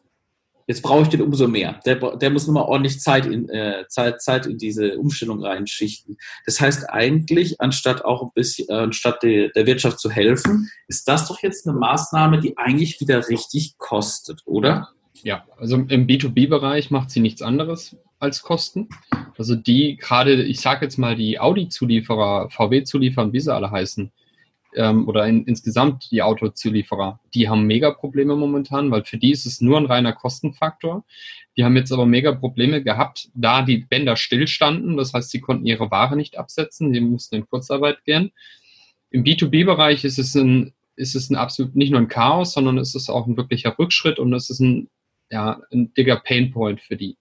jetzt 0.67 0.81
brauche 0.81 1.03
ich 1.03 1.09
den 1.09 1.21
umso 1.21 1.47
mehr. 1.47 1.79
Der, 1.85 1.95
der 1.95 2.29
muss 2.29 2.47
nochmal 2.47 2.63
ordentlich 2.63 2.99
Zeit 2.99 3.25
in, 3.25 3.49
äh, 3.49 3.85
Zeit, 3.87 4.21
Zeit 4.21 4.45
in 4.45 4.57
diese 4.57 4.97
Umstellung 4.97 5.43
reinschichten. 5.43 6.17
Das 6.45 6.61
heißt 6.61 6.89
eigentlich, 6.89 7.59
anstatt 7.59 8.05
auch 8.05 8.21
ein 8.21 8.31
bisschen, 8.33 8.69
äh, 8.69 8.73
anstatt 8.73 9.23
de, 9.23 9.51
der 9.51 9.65
Wirtschaft 9.65 9.99
zu 9.99 10.09
helfen, 10.09 10.69
ist 10.87 11.07
das 11.07 11.27
doch 11.27 11.41
jetzt 11.41 11.67
eine 11.67 11.77
Maßnahme, 11.77 12.39
die 12.39 12.57
eigentlich 12.57 12.99
wieder 12.99 13.27
richtig 13.27 13.77
kostet, 13.77 14.41
oder? 14.45 14.89
Ja, 15.23 15.45
also 15.57 15.75
im 15.75 16.07
B2B-Bereich 16.07 16.91
macht 16.91 17.09
sie 17.11 17.21
nichts 17.21 17.41
anderes 17.41 17.95
als 18.23 18.41
Kosten. 18.41 18.89
Also 19.37 19.55
die 19.55 19.97
gerade, 19.97 20.43
ich 20.43 20.61
sage 20.61 20.85
jetzt 20.85 20.97
mal 20.97 21.15
die 21.15 21.39
Audi-Zulieferer, 21.39 22.49
VW-Zulieferer, 22.49 23.33
wie 23.33 23.39
sie 23.39 23.53
alle 23.53 23.69
heißen, 23.69 24.11
ähm, 24.75 25.07
oder 25.07 25.27
in, 25.27 25.45
insgesamt 25.45 26.09
die 26.09 26.23
Autozulieferer, 26.23 27.19
die 27.35 27.47
haben 27.49 27.67
mega 27.67 27.91
Probleme 27.91 28.35
momentan, 28.35 28.89
weil 28.89 29.03
für 29.03 29.17
die 29.17 29.31
ist 29.31 29.45
es 29.45 29.61
nur 29.61 29.77
ein 29.77 29.85
reiner 29.85 30.13
Kostenfaktor. 30.13 31.03
Die 31.57 31.63
haben 31.63 31.75
jetzt 31.75 31.91
aber 31.91 32.05
mega 32.05 32.31
Probleme 32.31 32.81
gehabt, 32.81 33.29
da 33.35 33.61
die 33.61 33.77
Bänder 33.77 34.15
stillstanden. 34.15 34.97
Das 34.97 35.13
heißt, 35.13 35.29
sie 35.29 35.41
konnten 35.41 35.65
ihre 35.65 35.91
Ware 35.91 36.15
nicht 36.15 36.37
absetzen, 36.37 36.93
die 36.93 37.01
mussten 37.01 37.35
in 37.35 37.47
Kurzarbeit 37.47 38.03
gehen. 38.05 38.31
Im 39.11 39.23
B2B-Bereich 39.23 40.03
ist 40.05 40.17
es 40.17 40.33
ein 40.35 40.73
ist 40.95 41.15
es 41.15 41.31
ein 41.31 41.35
absolut 41.35 41.75
nicht 41.75 41.89
nur 41.89 41.99
ein 41.99 42.07
Chaos, 42.07 42.53
sondern 42.53 42.77
es 42.77 42.93
ist 42.93 43.09
auch 43.09 43.25
ein 43.25 43.35
wirklicher 43.35 43.77
Rückschritt 43.79 44.19
und 44.19 44.31
es 44.31 44.51
ist 44.51 44.59
ein 44.59 44.89
ja, 45.31 45.59
ein 45.71 45.91
dicker 45.95 46.17
Painpoint 46.17 46.81
für 46.81 46.95
die. 46.95 47.17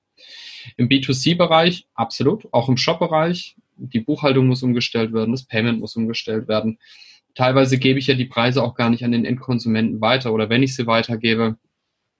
Im 0.76 0.88
B2C-Bereich 0.88 1.86
absolut, 1.94 2.46
auch 2.52 2.68
im 2.68 2.76
Shop-Bereich. 2.76 3.56
Die 3.76 4.00
Buchhaltung 4.00 4.46
muss 4.46 4.62
umgestellt 4.62 5.12
werden, 5.12 5.32
das 5.32 5.44
Payment 5.44 5.80
muss 5.80 5.96
umgestellt 5.96 6.48
werden. 6.48 6.78
Teilweise 7.34 7.78
gebe 7.78 7.98
ich 7.98 8.06
ja 8.06 8.14
die 8.14 8.26
Preise 8.26 8.62
auch 8.62 8.74
gar 8.74 8.90
nicht 8.90 9.04
an 9.04 9.12
den 9.12 9.24
Endkonsumenten 9.24 10.00
weiter 10.00 10.32
oder 10.32 10.50
wenn 10.50 10.62
ich 10.62 10.76
sie 10.76 10.86
weitergebe, 10.86 11.56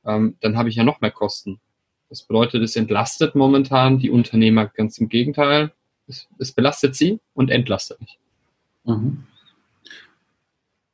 ähm, 0.05 0.37
dann 0.41 0.57
habe 0.57 0.69
ich 0.69 0.77
ja 0.77 0.85
noch 0.85 1.01
mehr 1.01 1.11
Kosten. 1.11 1.61
Das 2.09 2.23
bedeutet, 2.23 2.62
es 2.62 2.77
entlastet 2.77 3.35
momentan 3.35 3.99
die 3.99 4.11
Unternehmer 4.11 4.66
ganz 4.66 4.99
im 4.99 5.09
Gegenteil. 5.09 5.73
Es, 6.07 6.29
es 6.38 6.53
belastet 6.53 6.95
sie 6.95 7.21
und 7.35 7.51
entlastet 7.51 8.01
mich. 8.01 8.19
Mhm. 8.85 9.25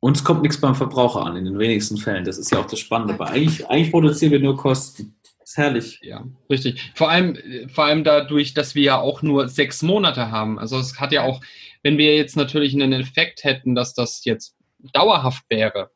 Uns 0.01 0.23
kommt 0.23 0.43
nichts 0.43 0.59
beim 0.59 0.75
Verbraucher 0.75 1.25
an, 1.25 1.35
in 1.35 1.45
den 1.45 1.59
wenigsten 1.59 1.97
Fällen. 1.97 2.23
Das 2.23 2.37
ist 2.37 2.51
ja 2.51 2.59
auch 2.59 2.67
das 2.67 2.79
Spannende. 2.79 3.15
Aber 3.15 3.29
eigentlich, 3.29 3.67
eigentlich 3.67 3.91
produzieren 3.91 4.31
wir 4.31 4.39
nur 4.39 4.55
Kosten. 4.55 5.15
Ist 5.43 5.57
herrlich. 5.57 5.99
Ja, 6.03 6.23
richtig. 6.49 6.91
Vor 6.95 7.09
allem, 7.09 7.35
vor 7.73 7.85
allem 7.85 8.03
dadurch, 8.03 8.53
dass 8.53 8.75
wir 8.75 8.83
ja 8.83 8.99
auch 8.99 9.21
nur 9.23 9.49
sechs 9.49 9.81
Monate 9.81 10.31
haben. 10.31 10.59
Also 10.59 10.77
es 10.77 10.99
hat 10.99 11.11
ja 11.11 11.23
auch, 11.23 11.41
wenn 11.83 11.97
wir 11.97 12.15
jetzt 12.15 12.37
natürlich 12.37 12.73
einen 12.73 12.93
Effekt 12.93 13.43
hätten, 13.43 13.75
dass 13.75 13.93
das 13.93 14.23
jetzt 14.25 14.55
dauerhaft 14.93 15.43
wäre, 15.49 15.89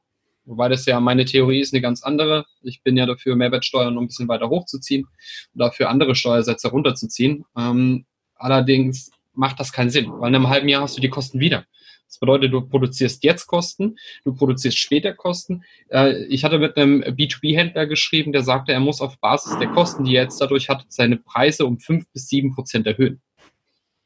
wobei 0.45 0.67
das 0.69 0.85
ja 0.85 0.99
meine 0.99 1.23
Theorie 1.23 1.61
ist 1.61 1.73
eine 1.73 1.81
ganz 1.81 2.03
andere. 2.03 2.45
Ich 2.63 2.81
bin 2.81 2.97
ja 2.97 3.05
dafür, 3.05 3.35
Mehrwertsteuern 3.35 3.93
noch 3.93 4.01
ein 4.01 4.07
bisschen 4.07 4.27
weiter 4.27 4.49
hochzuziehen 4.49 5.03
und 5.03 5.59
dafür 5.59 5.89
andere 5.89 6.15
Steuersätze 6.15 6.69
runterzuziehen. 6.69 7.45
Ähm, 7.55 8.05
allerdings 8.35 9.11
macht 9.33 9.59
das 9.59 9.71
keinen 9.71 9.89
Sinn, 9.91 10.11
weil 10.11 10.29
in 10.29 10.35
einem 10.35 10.49
halben 10.49 10.67
Jahr 10.67 10.81
hast 10.81 10.97
du 10.97 11.01
die 11.01 11.09
Kosten 11.09 11.39
wieder. 11.39 11.65
Das 12.13 12.19
bedeutet, 12.19 12.53
du 12.53 12.61
produzierst 12.61 13.23
jetzt 13.23 13.47
Kosten, 13.47 13.97
du 14.23 14.35
produzierst 14.35 14.77
später 14.77 15.13
Kosten. 15.13 15.63
Äh, 15.89 16.25
ich 16.25 16.43
hatte 16.43 16.59
mit 16.59 16.77
einem 16.77 17.01
B2B-Händler 17.01 17.87
geschrieben, 17.87 18.31
der 18.31 18.43
sagte, 18.43 18.71
er 18.71 18.79
muss 18.79 19.01
auf 19.01 19.17
Basis 19.17 19.57
der 19.57 19.69
Kosten, 19.69 20.03
die 20.03 20.15
er 20.15 20.25
jetzt 20.25 20.39
dadurch 20.39 20.69
hat, 20.69 20.85
seine 20.89 21.17
Preise 21.17 21.65
um 21.65 21.79
fünf 21.79 22.05
bis 22.13 22.27
sieben 22.27 22.53
Prozent 22.53 22.85
erhöhen. 22.85 23.19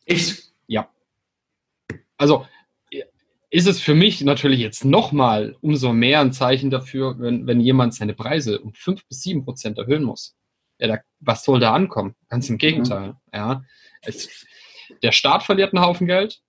Echt? 0.06 0.54
Ja. 0.68 0.90
Also 2.16 2.46
ist 3.50 3.68
es 3.68 3.82
für 3.82 3.94
mich 3.94 4.22
natürlich 4.22 4.62
jetzt 4.62 4.86
nochmal 4.86 5.58
umso 5.60 5.92
mehr 5.92 6.22
ein 6.22 6.32
Zeichen 6.32 6.70
dafür, 6.70 7.20
wenn, 7.20 7.46
wenn 7.46 7.60
jemand 7.60 7.94
seine 7.94 8.14
Preise 8.14 8.60
um 8.60 8.74
fünf 8.74 9.06
bis 9.08 9.22
sieben 9.22 9.44
Prozent 9.44 9.78
erhöhen 9.78 10.04
muss. 10.04 10.38
Ja, 10.80 10.88
da, 10.88 11.00
was 11.20 11.44
soll 11.44 11.60
da 11.60 11.74
ankommen? 11.74 12.16
Ganz 12.30 12.50
im 12.50 12.58
Gegenteil. 12.58 13.10
Mhm. 13.10 13.16
Ja, 13.34 13.64
es, 14.02 14.46
der 15.04 15.12
Staat 15.12 15.44
verliert 15.44 15.74
einen 15.74 15.84
Haufen 15.84 16.08
Geld, 16.08 16.42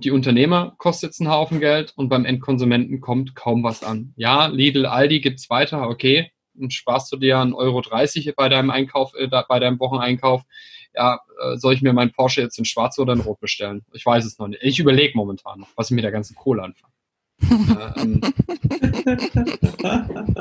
die 0.00 0.10
Unternehmer 0.10 0.74
kostet 0.78 1.12
es 1.12 1.20
einen 1.20 1.30
Haufen 1.30 1.60
Geld 1.60 1.92
und 1.94 2.08
beim 2.08 2.24
Endkonsumenten 2.24 3.00
kommt 3.00 3.36
kaum 3.36 3.62
was 3.62 3.84
an. 3.84 4.12
Ja, 4.16 4.46
Lidl, 4.46 4.86
Aldi 4.86 5.20
gibt's 5.20 5.48
weiter, 5.50 5.88
okay, 5.88 6.32
und 6.58 6.72
sparst 6.72 7.12
du 7.12 7.16
dir 7.16 7.38
1,30 7.38 7.54
Euro 7.54 8.34
bei 8.36 8.48
deinem 8.48 8.70
Einkauf, 8.70 9.12
äh, 9.14 9.28
bei 9.28 9.60
deinem 9.60 9.78
Wocheneinkauf. 9.78 10.42
Ja, 10.94 11.20
äh, 11.40 11.56
soll 11.56 11.74
ich 11.74 11.82
mir 11.82 11.92
meinen 11.92 12.12
Porsche 12.12 12.40
jetzt 12.40 12.58
in 12.58 12.64
Schwarz 12.64 12.98
oder 12.98 13.12
in 13.12 13.20
Rot 13.20 13.38
bestellen? 13.40 13.84
Ich 13.92 14.04
weiß 14.04 14.24
es 14.24 14.38
noch 14.38 14.48
nicht. 14.48 14.62
Ich 14.62 14.80
überlege 14.80 15.16
momentan 15.16 15.60
noch, 15.60 15.68
was 15.76 15.90
ich 15.90 15.94
mit 15.94 16.04
der 16.04 16.12
ganzen 16.12 16.34
Kohle 16.34 16.62
anfange. 16.64 16.92
ähm, 17.96 18.20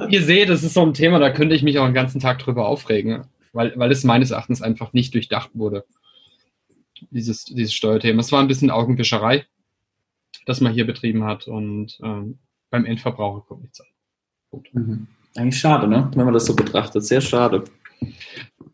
ihr 0.10 0.24
seht, 0.24 0.50
das 0.50 0.64
ist 0.64 0.74
so 0.74 0.82
ein 0.82 0.94
Thema, 0.94 1.20
da 1.20 1.32
könnte 1.32 1.56
ich 1.56 1.64
mich 1.64 1.78
auch 1.80 1.86
den 1.86 1.94
ganzen 1.94 2.22
Tag 2.22 2.40
drüber 2.40 2.68
aufregen, 2.68 3.26
weil, 3.52 3.74
weil 3.76 3.92
es 3.92 4.04
meines 4.04 4.32
Erachtens 4.32 4.62
einfach 4.62 4.94
nicht 4.94 5.14
durchdacht 5.14 5.52
wurde 5.54 5.86
dieses, 7.12 7.46
dieses 7.46 7.74
Steuerthema. 7.74 8.20
Es 8.20 8.32
war 8.32 8.42
ein 8.42 8.48
bisschen 8.48 8.72
Augenwischerei, 8.72 9.46
das 10.46 10.62
man 10.62 10.74
hier 10.74 10.86
betrieben 10.86 11.24
hat 11.24 11.48
und 11.48 12.00
ähm, 12.04 12.40
beim 12.70 12.86
Endverbraucher 12.86 13.42
kommt 13.42 13.64
nichts 13.64 13.82
an. 13.82 13.88
Gut. 14.50 14.70
Mhm. 14.74 15.08
Eigentlich 15.36 15.60
schade, 15.60 15.88
ne? 15.88 16.12
wenn 16.16 16.26
man 16.26 16.34
das 16.34 16.46
so 16.46 16.56
betrachtet. 16.56 17.04
Sehr 17.04 17.22
schade. 17.22 17.64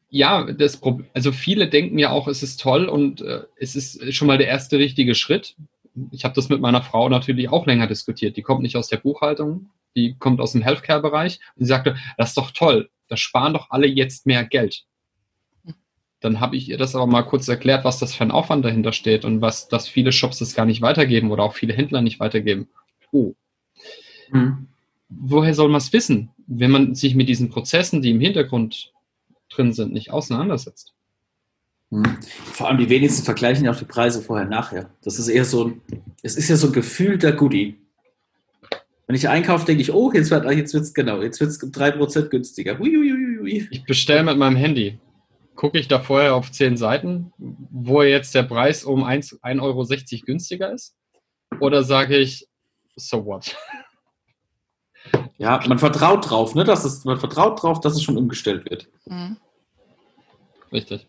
Ja, 0.09 0.51
das 0.51 0.77
Problem, 0.77 1.07
also 1.13 1.31
viele 1.31 1.69
denken 1.69 1.99
ja 1.99 2.09
auch, 2.09 2.27
es 2.27 2.41
ist 2.41 2.59
toll 2.59 2.85
und 2.85 3.21
äh, 3.21 3.43
es 3.57 3.75
ist 3.75 4.13
schon 4.13 4.27
mal 4.27 4.37
der 4.37 4.47
erste 4.47 4.79
richtige 4.79 5.15
Schritt. 5.15 5.55
Ich 6.11 6.23
habe 6.23 6.33
das 6.33 6.49
mit 6.49 6.61
meiner 6.61 6.81
Frau 6.81 7.09
natürlich 7.09 7.49
auch 7.49 7.65
länger 7.65 7.87
diskutiert. 7.87 8.35
Die 8.35 8.41
kommt 8.41 8.61
nicht 8.61 8.75
aus 8.75 8.87
der 8.87 8.97
Buchhaltung, 8.97 9.69
die 9.95 10.15
kommt 10.17 10.41
aus 10.41 10.53
dem 10.53 10.61
Healthcare-Bereich 10.61 11.39
und 11.55 11.65
sie 11.65 11.69
sagte, 11.69 11.95
das 12.17 12.29
ist 12.29 12.37
doch 12.37 12.51
toll, 12.51 12.89
da 13.07 13.17
sparen 13.17 13.53
doch 13.53 13.69
alle 13.69 13.87
jetzt 13.87 14.25
mehr 14.25 14.43
Geld. 14.45 14.85
Dann 16.21 16.41
habe 16.41 16.57
ich 16.57 16.69
ihr 16.69 16.77
das 16.77 16.95
aber 16.95 17.07
mal 17.07 17.23
kurz 17.23 17.47
erklärt, 17.47 17.85
was 17.85 17.99
das 17.99 18.13
für 18.13 18.23
ein 18.23 18.31
Aufwand 18.31 18.65
dahinter 18.65 18.91
steht 18.91 19.23
und 19.23 19.41
was, 19.41 19.69
dass 19.69 19.87
viele 19.87 20.11
Shops 20.11 20.39
das 20.39 20.53
gar 20.53 20.65
nicht 20.65 20.81
weitergeben 20.81 21.31
oder 21.31 21.43
auch 21.43 21.53
viele 21.53 21.73
Händler 21.73 22.01
nicht 22.01 22.19
weitergeben. 22.19 22.67
Oh. 23.11 23.33
Mhm. 24.31 24.67
Woher 25.07 25.53
soll 25.53 25.69
man 25.69 25.77
es 25.79 25.93
wissen, 25.93 26.29
wenn 26.45 26.71
man 26.71 26.93
sich 26.93 27.15
mit 27.15 27.29
diesen 27.29 27.49
Prozessen, 27.49 28.01
die 28.01 28.11
im 28.11 28.19
Hintergrund 28.19 28.91
drin 29.49 29.71
sind, 29.71 29.93
nicht 29.93 30.11
auseinandersetzt? 30.11 30.93
Mhm. 31.89 32.17
Vor 32.51 32.67
allem 32.67 32.77
die 32.77 32.89
wenigsten 32.89 33.23
vergleichen 33.23 33.65
ja 33.65 33.71
auch 33.71 33.79
die 33.79 33.85
Preise 33.85 34.21
vorher 34.21 34.45
nachher. 34.45 34.89
Das 35.01 35.19
ist 35.19 35.29
eher 35.29 35.45
so 35.45 35.69
ein, 35.69 35.81
es 36.21 36.35
ist 36.35 36.49
ja 36.49 36.57
so 36.57 36.67
ein 36.67 36.73
gefühlter 36.73 37.31
Goodie. 37.31 37.77
Wenn 39.07 39.15
ich 39.15 39.27
einkaufe, 39.27 39.65
denke 39.65 39.81
ich, 39.81 39.91
oh, 39.91 40.11
jetzt 40.13 40.29
wird 40.29 40.45
es 40.45 40.73
jetzt 40.73 40.93
genau, 40.93 41.21
jetzt 41.23 41.39
wird 41.39 41.49
es 41.49 41.59
3% 41.59 42.27
günstiger. 42.27 42.77
Hui, 42.77 43.67
ich 43.71 43.83
bestelle 43.85 44.23
mit 44.23 44.37
meinem 44.37 44.57
Handy 44.57 44.99
gucke 45.59 45.77
ich 45.77 45.89
da 45.89 45.99
vorher 45.99 46.35
auf 46.35 46.53
zehn 46.53 46.77
Seiten, 46.77 47.33
wo 47.37 48.01
jetzt 48.01 48.33
der 48.33 48.43
Preis 48.43 48.85
um 48.85 49.03
1,60 49.03 49.61
Euro 49.61 49.85
günstiger 50.25 50.71
ist. 50.71 50.95
Oder 51.59 51.83
sage 51.83 52.15
ich, 52.17 52.47
so 52.95 53.25
what? 53.25 53.57
Ja, 55.37 55.59
man 55.67 55.77
vertraut 55.77 56.29
drauf, 56.29 56.55
ne? 56.55 56.63
Dass 56.63 56.85
es, 56.85 57.03
man 57.03 57.19
vertraut 57.19 57.61
drauf, 57.61 57.81
dass 57.81 57.93
es 57.93 58.03
schon 58.03 58.15
umgestellt 58.15 58.69
wird. 58.69 58.87
Mhm. 59.05 59.35
Richtig. 60.71 61.07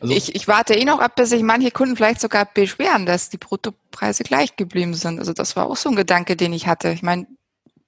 Also 0.00 0.12
ich, 0.12 0.34
ich 0.34 0.48
warte 0.48 0.74
eh 0.74 0.84
noch 0.84 0.98
ab, 0.98 1.14
bis 1.14 1.30
sich 1.30 1.44
manche 1.44 1.70
Kunden 1.70 1.94
vielleicht 1.94 2.20
sogar 2.20 2.44
beschweren, 2.44 3.06
dass 3.06 3.30
die 3.30 3.38
Bruttopreise 3.38 4.24
gleich 4.24 4.56
geblieben 4.56 4.94
sind. 4.94 5.20
Also 5.20 5.32
das 5.32 5.54
war 5.54 5.66
auch 5.66 5.76
so 5.76 5.90
ein 5.90 5.96
Gedanke, 5.96 6.34
den 6.34 6.52
ich 6.52 6.66
hatte. 6.66 6.90
Ich 6.90 7.02
meine, 7.02 7.28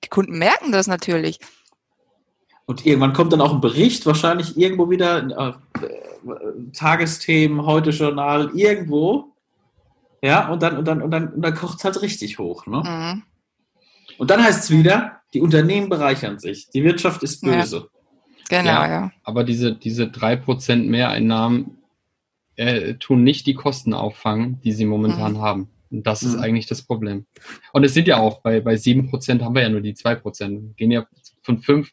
die 0.05 0.09
Kunden 0.09 0.39
merken 0.39 0.71
das 0.71 0.87
natürlich. 0.87 1.41
Und 2.69 2.85
irgendwann 2.85 3.15
kommt 3.15 3.33
dann 3.33 3.41
auch 3.41 3.55
ein 3.55 3.63
Bericht, 3.63 4.05
wahrscheinlich 4.05 4.59
irgendwo 4.59 4.91
wieder, 4.91 5.57
äh, 5.81 5.89
Tagesthemen, 6.75 7.65
heute 7.65 7.91
Journal, 7.91 8.51
irgendwo. 8.55 9.33
Ja, 10.23 10.49
und 10.49 10.63
dann, 10.63 10.77
und 10.77 10.85
dann, 10.85 11.01
und 11.01 11.11
dann, 11.11 11.29
und 11.29 11.41
dann 11.41 11.55
kocht 11.55 11.79
es 11.79 11.85
halt 11.85 12.03
richtig 12.03 12.39
hoch. 12.39 12.67
Ne? 12.67 12.83
Mhm. 12.85 13.23
Und 14.19 14.29
dann 14.29 14.45
heißt 14.45 14.65
es 14.65 14.71
wieder, 14.71 15.23
die 15.33 15.41
Unternehmen 15.41 15.89
bereichern 15.89 16.39
sich. 16.39 16.69
Die 16.69 16.85
Wirtschaft 16.85 17.23
ist 17.23 17.41
böse. 17.41 17.89
Ja. 18.51 18.61
Genau, 18.61 18.83
ja. 18.83 18.89
ja. 18.89 19.13
Aber 19.25 19.45
diese, 19.45 19.75
diese 19.75 20.05
3% 20.05 20.77
Mehreinnahmen 20.89 21.79
äh, 22.57 22.97
tun 22.97 23.25
nicht 23.25 23.47
die 23.47 23.55
Kosten 23.55 23.95
auffangen, 23.95 24.61
die 24.61 24.73
sie 24.73 24.85
momentan 24.85 25.35
mhm. 25.35 25.41
haben. 25.41 25.71
Und 25.91 26.07
das 26.07 26.23
ist 26.23 26.37
mhm. 26.37 26.43
eigentlich 26.43 26.67
das 26.67 26.83
Problem. 26.83 27.25
Und 27.73 27.85
es 27.85 27.95
sind 27.95 28.09
ja 28.09 28.19
auch, 28.19 28.43
bei, 28.43 28.61
bei 28.61 28.75
7% 28.75 29.43
haben 29.43 29.55
wir 29.55 29.63
ja 29.63 29.71
nur 29.71 29.81
die 29.81 29.95
2%. 29.95 30.75
gehen 30.75 30.91
ja 30.91 31.07
von 31.43 31.63
5 31.63 31.91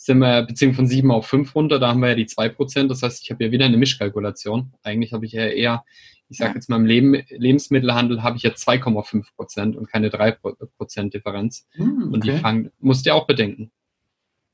sind 0.00 0.20
wir, 0.20 0.42
beziehungsweise 0.42 0.76
von 0.76 0.86
7 0.86 1.10
auf 1.10 1.26
5 1.26 1.54
runter, 1.56 1.80
da 1.80 1.88
haben 1.88 2.00
wir 2.00 2.10
ja 2.10 2.14
die 2.14 2.26
2%. 2.26 2.86
Das 2.86 3.02
heißt, 3.02 3.20
ich 3.22 3.30
habe 3.32 3.44
ja 3.44 3.50
wieder 3.50 3.64
eine 3.64 3.76
Mischkalkulation. 3.76 4.72
Eigentlich 4.84 5.12
habe 5.12 5.26
ich 5.26 5.32
ja 5.32 5.46
eher, 5.46 5.84
ich 6.28 6.38
sage 6.38 6.54
jetzt 6.54 6.70
mal 6.70 6.76
im 6.76 6.86
Leben, 6.86 7.20
Lebensmittelhandel 7.30 8.22
habe 8.22 8.36
ich 8.36 8.44
ja 8.44 8.50
2,5% 8.50 9.74
und 9.74 9.90
keine 9.90 10.08
3% 10.10 11.10
Differenz. 11.10 11.66
Mhm, 11.74 12.04
okay. 12.04 12.14
Und 12.14 12.24
die 12.24 12.30
fangen, 12.30 12.70
musst 12.78 13.04
du 13.04 13.10
ja 13.10 13.14
auch 13.14 13.26
bedenken. 13.26 13.72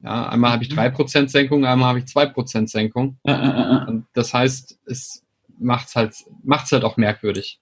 Ja, 0.03 0.31
einmal 0.31 0.53
habe 0.53 0.65
ich 0.65 0.71
3% 0.71 1.21
mhm. 1.21 1.29
Senkung, 1.29 1.67
einmal 1.67 1.91
habe 1.91 1.99
ich 1.99 2.07
2% 2.07 2.67
Senkung. 2.67 3.19
Äh, 3.25 3.33
äh, 3.33 3.35
äh. 3.35 3.87
Und 3.87 4.07
das 4.15 4.33
heißt, 4.33 4.79
es 4.87 5.25
macht 5.59 5.89
es 5.89 5.95
halt, 5.95 6.17
macht's 6.43 6.73
halt 6.73 6.85
auch 6.85 6.97
merkwürdig. 6.97 7.61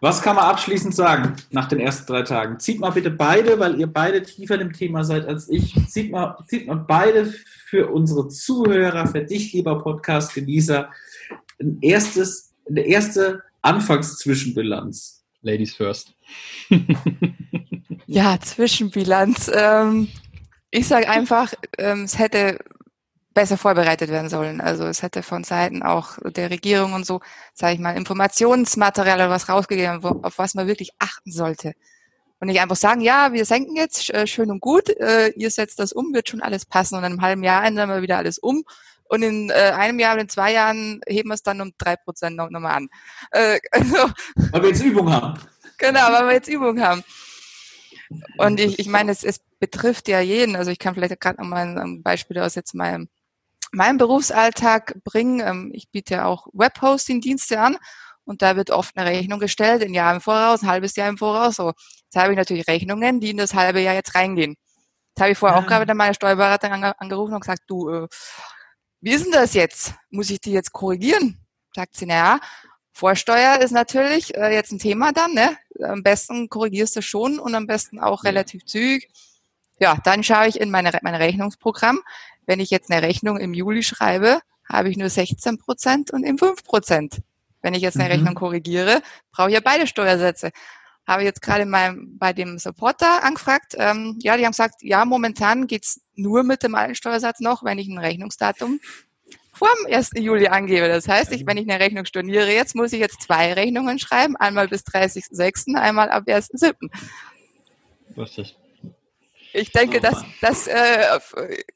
Was 0.00 0.22
kann 0.22 0.36
man 0.36 0.44
abschließend 0.44 0.94
sagen 0.94 1.34
nach 1.50 1.68
den 1.68 1.80
ersten 1.80 2.06
drei 2.06 2.22
Tagen? 2.22 2.58
Zieht 2.60 2.80
mal 2.80 2.90
bitte 2.90 3.10
beide, 3.10 3.58
weil 3.58 3.78
ihr 3.78 3.86
beide 3.86 4.22
tiefer 4.22 4.60
im 4.60 4.72
Thema 4.72 5.04
seid 5.04 5.26
als 5.26 5.48
ich. 5.48 5.74
Zieht 5.88 6.10
mal, 6.10 6.36
zieht 6.46 6.66
mal 6.66 6.76
beide 6.76 7.32
für 7.66 7.90
unsere 7.90 8.28
Zuhörer, 8.28 9.06
für 9.06 9.22
dich, 9.22 9.52
lieber 9.52 9.82
Podcast-Genießer, 9.82 10.90
ein 11.60 11.78
erstes, 11.80 12.52
eine 12.68 12.82
erste 12.82 13.42
Anfangszwischenbilanz. 13.62 15.24
Ladies 15.42 15.74
first. 15.74 16.14
ja, 18.06 18.38
Zwischenbilanz. 18.40 19.50
Ähm, 19.54 20.08
ich 20.70 20.88
sage 20.88 21.08
einfach, 21.08 21.54
ähm, 21.78 22.04
es 22.04 22.18
hätte 22.18 22.58
besser 23.34 23.58
vorbereitet 23.58 24.10
werden 24.10 24.30
sollen. 24.30 24.60
Also 24.60 24.84
es 24.86 25.02
hätte 25.02 25.22
von 25.22 25.44
Seiten 25.44 25.82
auch 25.82 26.18
der 26.24 26.50
Regierung 26.50 26.92
und 26.94 27.04
so, 27.04 27.20
sage 27.52 27.74
ich 27.74 27.80
mal, 27.80 27.96
Informationsmaterial 27.96 29.18
oder 29.18 29.30
was 29.30 29.48
rausgegeben, 29.48 30.02
wo, 30.02 30.20
auf 30.22 30.38
was 30.38 30.54
man 30.54 30.66
wirklich 30.66 30.92
achten 30.98 31.32
sollte. 31.32 31.74
Und 32.40 32.48
nicht 32.48 32.60
einfach 32.60 32.76
sagen, 32.76 33.00
ja, 33.00 33.32
wir 33.32 33.44
senken 33.44 33.76
jetzt, 33.76 34.10
äh, 34.10 34.26
schön 34.26 34.50
und 34.50 34.60
gut, 34.60 34.88
äh, 34.88 35.30
ihr 35.30 35.50
setzt 35.50 35.78
das 35.78 35.92
um, 35.92 36.14
wird 36.14 36.28
schon 36.28 36.42
alles 36.42 36.64
passen. 36.64 36.94
Und 36.94 37.00
in 37.00 37.12
einem 37.12 37.22
halben 37.22 37.42
Jahr 37.42 37.64
ändern 37.64 37.88
wir 37.88 38.02
wieder 38.02 38.18
alles 38.18 38.38
um. 38.38 38.64
Und 39.04 39.22
in 39.22 39.50
äh, 39.50 39.72
einem 39.76 39.98
Jahr 39.98 40.14
oder 40.14 40.22
in 40.22 40.28
zwei 40.28 40.52
Jahren 40.52 41.00
heben 41.06 41.28
wir 41.28 41.34
es 41.34 41.42
dann 41.42 41.60
um 41.60 41.72
drei 41.78 41.96
Prozent 41.96 42.36
noch, 42.36 42.50
nochmal 42.50 42.76
an. 42.76 42.88
Also, 43.70 44.10
weil 44.52 44.62
wir 44.62 44.68
jetzt 44.70 44.82
Übung 44.82 45.12
haben. 45.12 45.40
Genau, 45.78 46.00
weil 46.12 46.26
wir 46.26 46.32
jetzt 46.34 46.48
Übung 46.48 46.80
haben. 46.80 47.04
Und 48.38 48.60
ich, 48.60 48.78
ich 48.78 48.86
meine, 48.86 49.12
es, 49.12 49.24
es 49.24 49.40
betrifft 49.58 50.08
ja 50.08 50.20
jeden. 50.20 50.56
Also 50.56 50.70
ich 50.70 50.78
kann 50.78 50.94
vielleicht 50.94 51.20
gerade 51.20 51.40
noch 51.40 51.48
mal 51.48 51.78
ein 51.78 52.02
Beispiel 52.02 52.38
aus 52.38 52.54
jetzt 52.54 52.74
meinem 52.74 53.08
meinem 53.76 53.98
Berufsalltag 53.98 54.96
bringen. 55.04 55.40
Ähm, 55.40 55.70
ich 55.74 55.90
biete 55.90 56.14
ja 56.14 56.26
auch 56.26 56.46
Webhosting-Dienste 56.52 57.60
an 57.60 57.76
und 58.24 58.42
da 58.42 58.56
wird 58.56 58.70
oft 58.70 58.96
eine 58.96 59.08
Rechnung 59.08 59.40
gestellt, 59.40 59.82
ein 59.82 59.94
Jahr 59.94 60.14
im 60.14 60.20
Voraus, 60.20 60.62
ein 60.62 60.68
halbes 60.68 60.96
Jahr 60.96 61.08
im 61.08 61.18
Voraus. 61.18 61.56
So, 61.56 61.72
jetzt 62.04 62.16
habe 62.16 62.32
ich 62.32 62.38
natürlich 62.38 62.66
Rechnungen, 62.68 63.20
die 63.20 63.30
in 63.30 63.36
das 63.36 63.54
halbe 63.54 63.80
Jahr 63.80 63.94
jetzt 63.94 64.14
reingehen. 64.14 64.56
Jetzt 65.10 65.20
habe 65.20 65.32
ich 65.32 65.38
vorher 65.38 65.58
ja. 65.58 65.64
auch 65.64 65.68
gerade 65.68 65.94
meine 65.94 66.14
Steuerberaterin 66.14 66.84
angerufen 66.84 67.34
und 67.34 67.40
gesagt, 67.40 67.62
du, 67.68 67.88
äh, 67.90 68.08
wie 69.00 69.12
ist 69.12 69.24
denn 69.24 69.32
das 69.32 69.54
jetzt? 69.54 69.94
Muss 70.10 70.30
ich 70.30 70.40
die 70.40 70.52
jetzt 70.52 70.72
korrigieren? 70.72 71.38
Sagt 71.74 71.96
sie, 71.96 72.06
naja, 72.06 72.40
Vorsteuer 72.92 73.58
ist 73.60 73.72
natürlich 73.72 74.34
äh, 74.36 74.54
jetzt 74.54 74.72
ein 74.72 74.78
Thema 74.78 75.12
dann, 75.12 75.34
ne? 75.34 75.56
Am 75.82 76.02
besten 76.02 76.48
korrigierst 76.48 76.96
du 76.96 77.02
schon 77.02 77.38
und 77.40 77.54
am 77.54 77.66
besten 77.66 77.98
auch 77.98 78.24
relativ 78.24 78.64
zügig. 78.64 79.10
Ja, 79.80 79.98
dann 80.04 80.22
schaue 80.22 80.46
ich 80.46 80.60
in 80.60 80.70
meine, 80.70 80.96
mein 81.02 81.16
Rechnungsprogramm. 81.16 82.00
Wenn 82.46 82.60
ich 82.60 82.70
jetzt 82.70 82.90
eine 82.90 83.02
Rechnung 83.02 83.38
im 83.38 83.54
Juli 83.54 83.82
schreibe, 83.82 84.40
habe 84.68 84.88
ich 84.88 84.96
nur 84.96 85.08
16 85.08 85.58
Prozent 85.58 86.10
und 86.10 86.24
im 86.24 86.38
5 86.38 86.64
Prozent. 86.64 87.20
Wenn 87.62 87.74
ich 87.74 87.82
jetzt 87.82 87.96
eine 87.96 88.04
mhm. 88.04 88.12
Rechnung 88.12 88.34
korrigiere, 88.34 89.02
brauche 89.32 89.48
ich 89.48 89.54
ja 89.54 89.60
beide 89.62 89.86
Steuersätze. 89.86 90.50
Habe 91.06 91.24
jetzt 91.24 91.42
gerade 91.42 91.66
mal 91.66 91.96
bei 91.98 92.32
dem 92.32 92.58
Supporter 92.58 93.24
angefragt. 93.24 93.74
Ähm, 93.76 94.18
ja, 94.22 94.36
die 94.36 94.44
haben 94.44 94.52
gesagt, 94.52 94.76
ja, 94.80 95.04
momentan 95.04 95.66
geht's 95.66 96.00
nur 96.14 96.44
mit 96.44 96.62
dem 96.62 96.74
alten 96.74 96.94
Steuersatz 96.94 97.40
noch, 97.40 97.62
wenn 97.62 97.78
ich 97.78 97.88
ein 97.88 97.98
Rechnungsdatum 97.98 98.80
vor 99.54 99.68
dem 99.86 99.94
1. 99.94 100.10
Juli 100.16 100.48
angebe. 100.48 100.88
Das 100.88 101.08
heißt, 101.08 101.32
ich, 101.32 101.46
wenn 101.46 101.56
ich 101.56 101.68
eine 101.68 101.82
Rechnung 101.82 102.04
storniere, 102.04 102.52
jetzt 102.52 102.74
muss 102.74 102.92
ich 102.92 103.00
jetzt 103.00 103.22
zwei 103.22 103.52
Rechnungen 103.52 103.98
schreiben, 103.98 104.36
einmal 104.36 104.68
bis 104.68 104.82
30.06., 104.82 105.74
einmal 105.76 106.10
ab 106.10 106.24
1.07. 106.26 106.74
Richtig. 108.16 108.56
Ich 109.54 109.70
denke, 109.70 109.98
oh 109.98 110.00
das, 110.02 110.24
das 110.40 110.66
äh, 110.66 111.20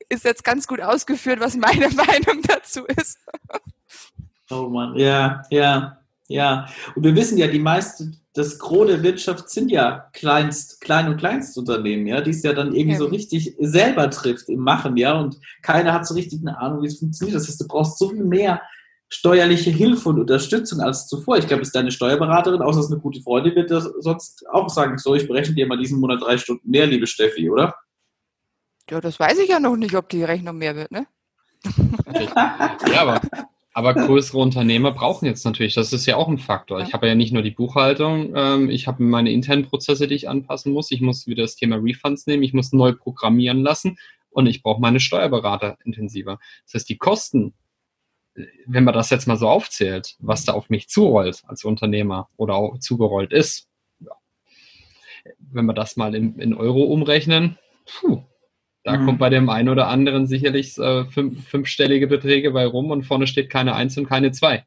ist 0.08 0.24
jetzt 0.24 0.42
ganz 0.42 0.66
gut 0.66 0.80
ausgeführt, 0.80 1.38
was 1.38 1.56
meine 1.56 1.88
Meinung 1.94 2.42
dazu 2.42 2.84
ist. 2.84 3.18
Oh 4.50 4.68
Mann, 4.68 4.96
ja, 4.96 5.42
ja, 5.50 5.98
ja. 6.26 6.66
Und 6.96 7.04
wir 7.04 7.14
wissen 7.14 7.38
ja, 7.38 7.46
die 7.46 7.60
meisten, 7.60 8.20
das 8.34 8.58
Gros 8.58 8.88
der 8.88 9.02
Wirtschaft 9.04 9.48
sind 9.48 9.70
ja 9.70 10.10
Kleinst, 10.12 10.80
Klein- 10.80 11.08
und 11.08 11.18
Kleinstunternehmen, 11.18 12.08
ja, 12.08 12.20
die 12.20 12.30
es 12.30 12.42
ja 12.42 12.52
dann 12.52 12.74
irgendwie 12.74 12.94
ja. 12.94 12.98
so 12.98 13.06
richtig 13.06 13.54
selber 13.60 14.10
trifft 14.10 14.48
im 14.48 14.60
Machen, 14.60 14.96
ja. 14.96 15.18
Und 15.18 15.36
keiner 15.62 15.92
hat 15.92 16.06
so 16.06 16.14
richtig 16.14 16.40
eine 16.40 16.58
Ahnung, 16.58 16.82
wie 16.82 16.88
es 16.88 16.98
funktioniert. 16.98 17.36
Das 17.36 17.46
heißt, 17.46 17.60
du 17.60 17.68
brauchst 17.68 17.98
so 17.98 18.10
viel 18.10 18.24
mehr 18.24 18.60
steuerliche 19.08 19.70
Hilfe 19.70 20.10
und 20.10 20.20
Unterstützung 20.20 20.80
als 20.80 21.06
zuvor. 21.06 21.38
Ich 21.38 21.46
glaube, 21.46 21.62
ist 21.62 21.74
deine 21.74 21.90
Steuerberaterin, 21.90 22.62
außer 22.62 22.80
es 22.80 22.86
ist 22.86 22.92
eine 22.92 23.00
gute 23.00 23.22
Freundin, 23.22 23.54
wird 23.54 23.70
das 23.70 23.84
sonst 24.00 24.44
auch 24.50 24.68
sagen, 24.68 24.98
so, 24.98 25.14
ich 25.14 25.26
berechne 25.26 25.54
dir 25.54 25.66
mal 25.66 25.78
diesen 25.78 26.00
Monat 26.00 26.22
drei 26.22 26.36
Stunden 26.36 26.70
mehr, 26.70 26.86
liebe 26.86 27.06
Steffi, 27.06 27.48
oder? 27.50 27.74
Ja, 28.90 29.00
das 29.00 29.18
weiß 29.18 29.38
ich 29.38 29.48
ja 29.48 29.60
noch 29.60 29.76
nicht, 29.76 29.94
ob 29.94 30.08
die 30.08 30.24
Rechnung 30.24 30.58
mehr 30.58 30.76
wird, 30.76 30.90
ne? 30.90 31.06
ja, 32.92 33.00
aber, 33.00 33.20
aber 33.72 33.94
größere 33.94 34.38
Unternehmer 34.38 34.92
brauchen 34.92 35.26
jetzt 35.26 35.44
natürlich, 35.44 35.74
das 35.74 35.92
ist 35.92 36.06
ja 36.06 36.16
auch 36.16 36.28
ein 36.28 36.38
Faktor. 36.38 36.80
Ich 36.80 36.92
habe 36.92 37.08
ja 37.08 37.14
nicht 37.14 37.32
nur 37.32 37.42
die 37.42 37.50
Buchhaltung, 37.50 38.32
ähm, 38.34 38.70
ich 38.70 38.86
habe 38.86 39.02
meine 39.02 39.32
internen 39.32 39.66
Prozesse, 39.66 40.06
die 40.06 40.14
ich 40.14 40.28
anpassen 40.28 40.72
muss. 40.72 40.90
Ich 40.90 41.00
muss 41.00 41.26
wieder 41.26 41.42
das 41.42 41.56
Thema 41.56 41.76
Refunds 41.76 42.26
nehmen, 42.26 42.42
ich 42.42 42.54
muss 42.54 42.72
neu 42.72 42.92
programmieren 42.92 43.62
lassen 43.62 43.98
und 44.30 44.46
ich 44.46 44.62
brauche 44.62 44.80
meine 44.80 45.00
Steuerberater 45.00 45.78
intensiver. 45.84 46.38
Das 46.64 46.74
heißt, 46.74 46.88
die 46.88 46.98
Kosten 46.98 47.54
wenn 48.66 48.84
man 48.84 48.94
das 48.94 49.10
jetzt 49.10 49.26
mal 49.26 49.36
so 49.36 49.48
aufzählt, 49.48 50.16
was 50.18 50.44
da 50.44 50.52
auf 50.52 50.70
mich 50.70 50.88
zurollt 50.88 51.42
als 51.46 51.64
Unternehmer 51.64 52.28
oder 52.36 52.54
auch 52.54 52.78
zugerollt 52.78 53.32
ist, 53.32 53.68
ja. 54.00 54.12
wenn 55.38 55.66
wir 55.66 55.74
das 55.74 55.96
mal 55.96 56.14
in, 56.14 56.38
in 56.38 56.54
Euro 56.54 56.84
umrechnen, 56.84 57.58
puh, 57.86 58.22
da 58.84 58.96
mhm. 58.96 59.04
kommt 59.04 59.18
bei 59.18 59.28
dem 59.28 59.50
einen 59.50 59.68
oder 59.68 59.88
anderen 59.88 60.26
sicherlich 60.26 60.78
äh, 60.78 61.04
fünf, 61.06 61.46
fünfstellige 61.48 62.06
Beträge 62.06 62.52
bei 62.52 62.66
rum 62.66 62.90
und 62.90 63.04
vorne 63.04 63.26
steht 63.26 63.50
keine 63.50 63.74
Eins 63.74 63.98
und 63.98 64.06
keine 64.06 64.32
Zwei. 64.32 64.64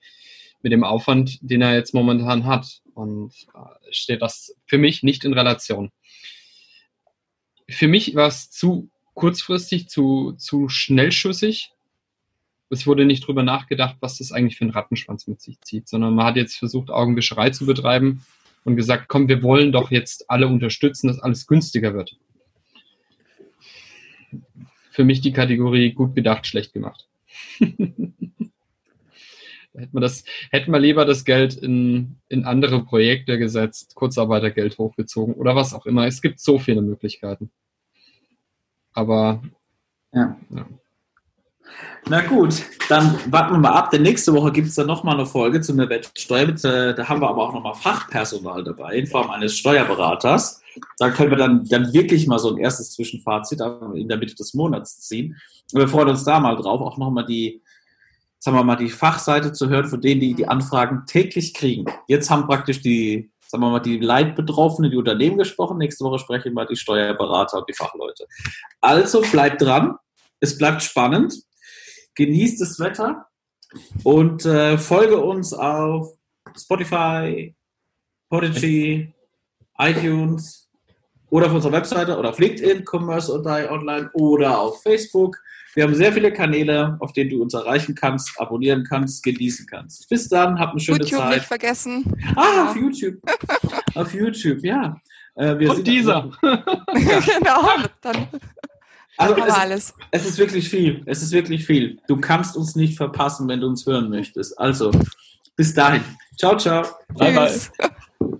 Mit 0.62 0.72
dem 0.72 0.84
Aufwand, 0.84 1.40
den 1.42 1.64
er 1.64 1.74
jetzt 1.74 1.96
momentan 1.96 2.46
hat. 2.46 2.82
Und 2.94 3.34
äh, 3.56 3.92
steht 3.92 4.22
das 4.22 4.56
für 4.68 4.78
mich 4.78 5.02
nicht 5.02 5.26
in 5.26 5.34
Relation. 5.34 5.90
Für 7.68 7.88
mich 7.88 8.14
war 8.14 8.28
es 8.28 8.52
zu 8.52 8.92
kurzfristig, 9.16 9.90
zu, 9.90 10.34
zu 10.34 10.70
schnellschüssig 10.70 11.72
es 12.72 12.88
wurde 12.88 13.06
nicht 13.06 13.28
drüber 13.28 13.44
nachgedacht, 13.44 13.98
was 14.00 14.18
das 14.18 14.32
eigentlich 14.32 14.58
für 14.58 14.66
ein 14.66 14.72
Rattenschwanz 14.72 15.28
mit 15.28 15.42
sich 15.42 15.60
zieht, 15.62 15.88
sondern 15.88 16.16
man 16.16 16.26
hat 16.26 16.38
jetzt 16.38 16.58
versucht, 16.58 16.90
Augenwischerei 16.90 17.50
zu 17.50 17.66
betreiben 17.66 18.24
und 18.64 18.76
gesagt, 18.76 19.08
komm, 19.08 19.28
wir 19.28 19.44
wollen 19.44 19.72
doch 19.72 19.92
jetzt 19.92 20.30
alle 20.30 20.48
unterstützen, 20.48 21.08
dass 21.08 21.20
alles 21.20 21.48
günstiger 21.48 21.94
wird. 21.94 22.18
Für 24.92 25.04
mich 25.04 25.22
die 25.22 25.34
Kategorie 25.34 25.92
gut 25.92 26.16
bedacht, 26.16 26.48
schlecht 26.48 26.74
gemacht. 26.74 27.08
hätte 27.60 28.14
man 29.92 30.02
das, 30.02 30.24
hätten 30.52 30.72
wir 30.72 30.80
lieber 30.80 31.06
das 31.06 31.26
Geld 31.26 31.56
in, 31.56 32.18
in 32.30 32.46
andere 32.46 32.84
Projekte 32.84 33.38
gesetzt, 33.38 33.96
Kurzarbeitergeld 33.96 34.78
hochgezogen 34.78 35.36
oder 35.36 35.56
was 35.56 35.74
auch 35.74 35.86
immer. 35.86 36.08
Es 36.08 36.22
gibt 36.22 36.40
so 36.40 36.60
viele 36.60 36.82
Möglichkeiten. 36.82 37.52
Aber 38.94 39.42
ja. 40.14 40.38
ja. 40.50 40.68
Na 42.10 42.22
gut, 42.22 42.64
dann 42.90 43.20
warten 43.32 43.54
wir 43.54 43.60
mal 43.60 43.72
ab. 43.72 43.92
Denn 43.92 44.02
nächste 44.02 44.34
Woche 44.34 44.52
gibt 44.52 44.68
es 44.68 44.76
dann 44.76 44.88
nochmal 44.88 45.16
eine 45.16 45.26
Folge 45.26 45.62
zu 45.62 45.74
Mehrwertsteuer. 45.74 46.50
Äh, 46.50 46.96
da 46.96 47.08
haben 47.08 47.22
wir 47.22 47.30
aber 47.30 47.44
auch 47.44 47.54
nochmal 47.54 47.76
Fachpersonal 47.76 48.64
dabei 48.64 48.96
in 48.96 49.08
Form 49.08 49.30
eines 49.30 49.58
Steuerberaters. 49.58 50.62
Da 50.98 51.10
können 51.10 51.30
wir 51.30 51.38
dann, 51.38 51.66
dann 51.66 51.94
wirklich 51.94 52.28
mal 52.28 52.40
so 52.40 52.50
ein 52.50 52.58
erstes 52.58 52.94
Zwischenfazit 52.94 53.62
in 53.94 54.08
der 54.08 54.18
Mitte 54.18 54.36
des 54.36 54.54
Monats 54.54 55.00
ziehen. 55.02 55.38
Und 55.74 55.80
wir 55.80 55.88
freuen 55.88 56.10
uns 56.10 56.24
da 56.24 56.40
mal 56.40 56.56
drauf, 56.56 56.82
auch 56.82 56.98
nochmal 56.98 57.26
die, 57.26 57.62
sagen 58.40 58.58
wir 58.58 58.64
mal, 58.64 58.78
die 58.78 58.90
Fachseite 58.90 59.54
zu 59.54 59.70
hören 59.70 59.88
von 59.88 60.02
denen, 60.02 60.22
die 60.22 60.34
die 60.34 60.48
Anfragen 60.48 61.04
täglich 61.06 61.54
kriegen. 61.54 61.86
Jetzt 62.08 62.30
haben 62.30 62.48
praktisch 62.48 62.82
die, 62.82 63.32
sagen 63.48 63.64
wir 63.64 63.70
mal, 63.70 63.80
die 63.80 64.00
Leitbetroffenen, 64.00 64.90
die 64.90 64.98
Unternehmen 64.98 65.38
gesprochen. 65.38 65.78
Nächste 65.78 66.04
Woche 66.04 66.20
sprechen 66.20 66.54
wir 66.54 66.66
die 66.66 66.76
Steuerberater 66.76 67.60
und 67.60 67.70
die 67.70 67.74
Fachleute. 67.74 68.26
Also 68.80 69.22
bleibt 69.22 69.62
dran. 69.62 69.98
Es 70.40 70.58
bleibt 70.58 70.82
spannend 70.82 71.36
genießt 72.16 72.62
das 72.62 72.80
Wetter 72.80 73.28
und 74.04 74.46
äh, 74.46 74.78
folge 74.78 75.18
uns 75.18 75.54
auf 75.54 76.18
Spotify, 76.58 77.56
Podigy, 78.30 79.14
iTunes 79.78 80.70
oder 81.30 81.48
auf 81.48 81.54
unserer 81.54 81.74
Webseite 81.74 82.18
oder 82.18 82.30
auf 82.30 82.40
LinkedIn, 82.40 82.86
Commerce 82.86 83.32
und 83.32 83.46
Online 83.46 84.10
oder 84.14 84.60
auf 84.60 84.82
Facebook. 84.84 85.38
Wir 85.74 85.86
haben 85.86 85.96
sehr 85.96 86.12
viele 86.12 86.34
Kanäle, 86.34 86.98
auf 87.00 87.14
denen 87.14 87.30
du 87.30 87.42
uns 87.42 87.54
erreichen 87.54 87.96
kannst, 87.96 88.38
abonnieren 88.38 88.84
kannst, 88.84 89.24
genießen 89.24 89.66
kannst. 89.68 90.10
Bis 90.10 90.28
dann, 90.28 90.60
habt 90.60 90.72
eine 90.72 90.82
schöne 90.82 91.00
YouTube 91.00 91.20
Zeit. 91.20 91.34
nicht 91.36 91.46
vergessen. 91.46 92.04
Ah, 92.36 92.70
auf 92.70 92.76
YouTube. 92.76 93.16
auf 93.96 94.14
YouTube, 94.14 94.64
ja. 94.64 95.00
Äh, 95.36 95.58
wir 95.58 95.72
und 95.72 95.88
dieser. 95.88 96.30
ja. 96.44 97.20
genau, 97.20 97.70
dann 98.02 98.28
also 99.18 99.36
es, 99.36 99.54
alles. 99.54 99.94
es 100.12 100.26
ist 100.26 100.38
wirklich 100.38 100.70
viel. 100.70 101.04
Es 101.06 101.22
ist 101.22 101.32
wirklich 101.32 101.66
viel. 101.66 102.00
Du 102.08 102.18
kannst 102.18 102.56
uns 102.56 102.76
nicht 102.76 102.98
verpassen, 102.98 103.48
wenn 103.48 103.62
du 103.62 103.68
uns 103.68 103.86
hören 103.86 104.10
möchtest. 104.10 104.58
Also, 104.60 104.92
bis 105.56 105.74
dahin. 105.74 106.04
Ciao, 106.38 106.58
ciao. 106.58 106.84
Bye, 107.14 107.34
bye. 107.34 108.32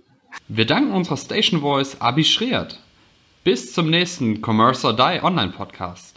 Wir 0.48 0.66
danken 0.66 0.92
unserer 0.92 1.16
Station 1.16 1.60
Voice 1.60 2.00
Abi 2.00 2.24
Schreert. 2.24 2.78
Bis 3.44 3.72
zum 3.72 3.90
nächsten 3.90 4.40
Commerce 4.40 4.86
or 4.86 4.94
Die 4.94 5.22
Online 5.22 5.52
Podcast. 5.52 6.11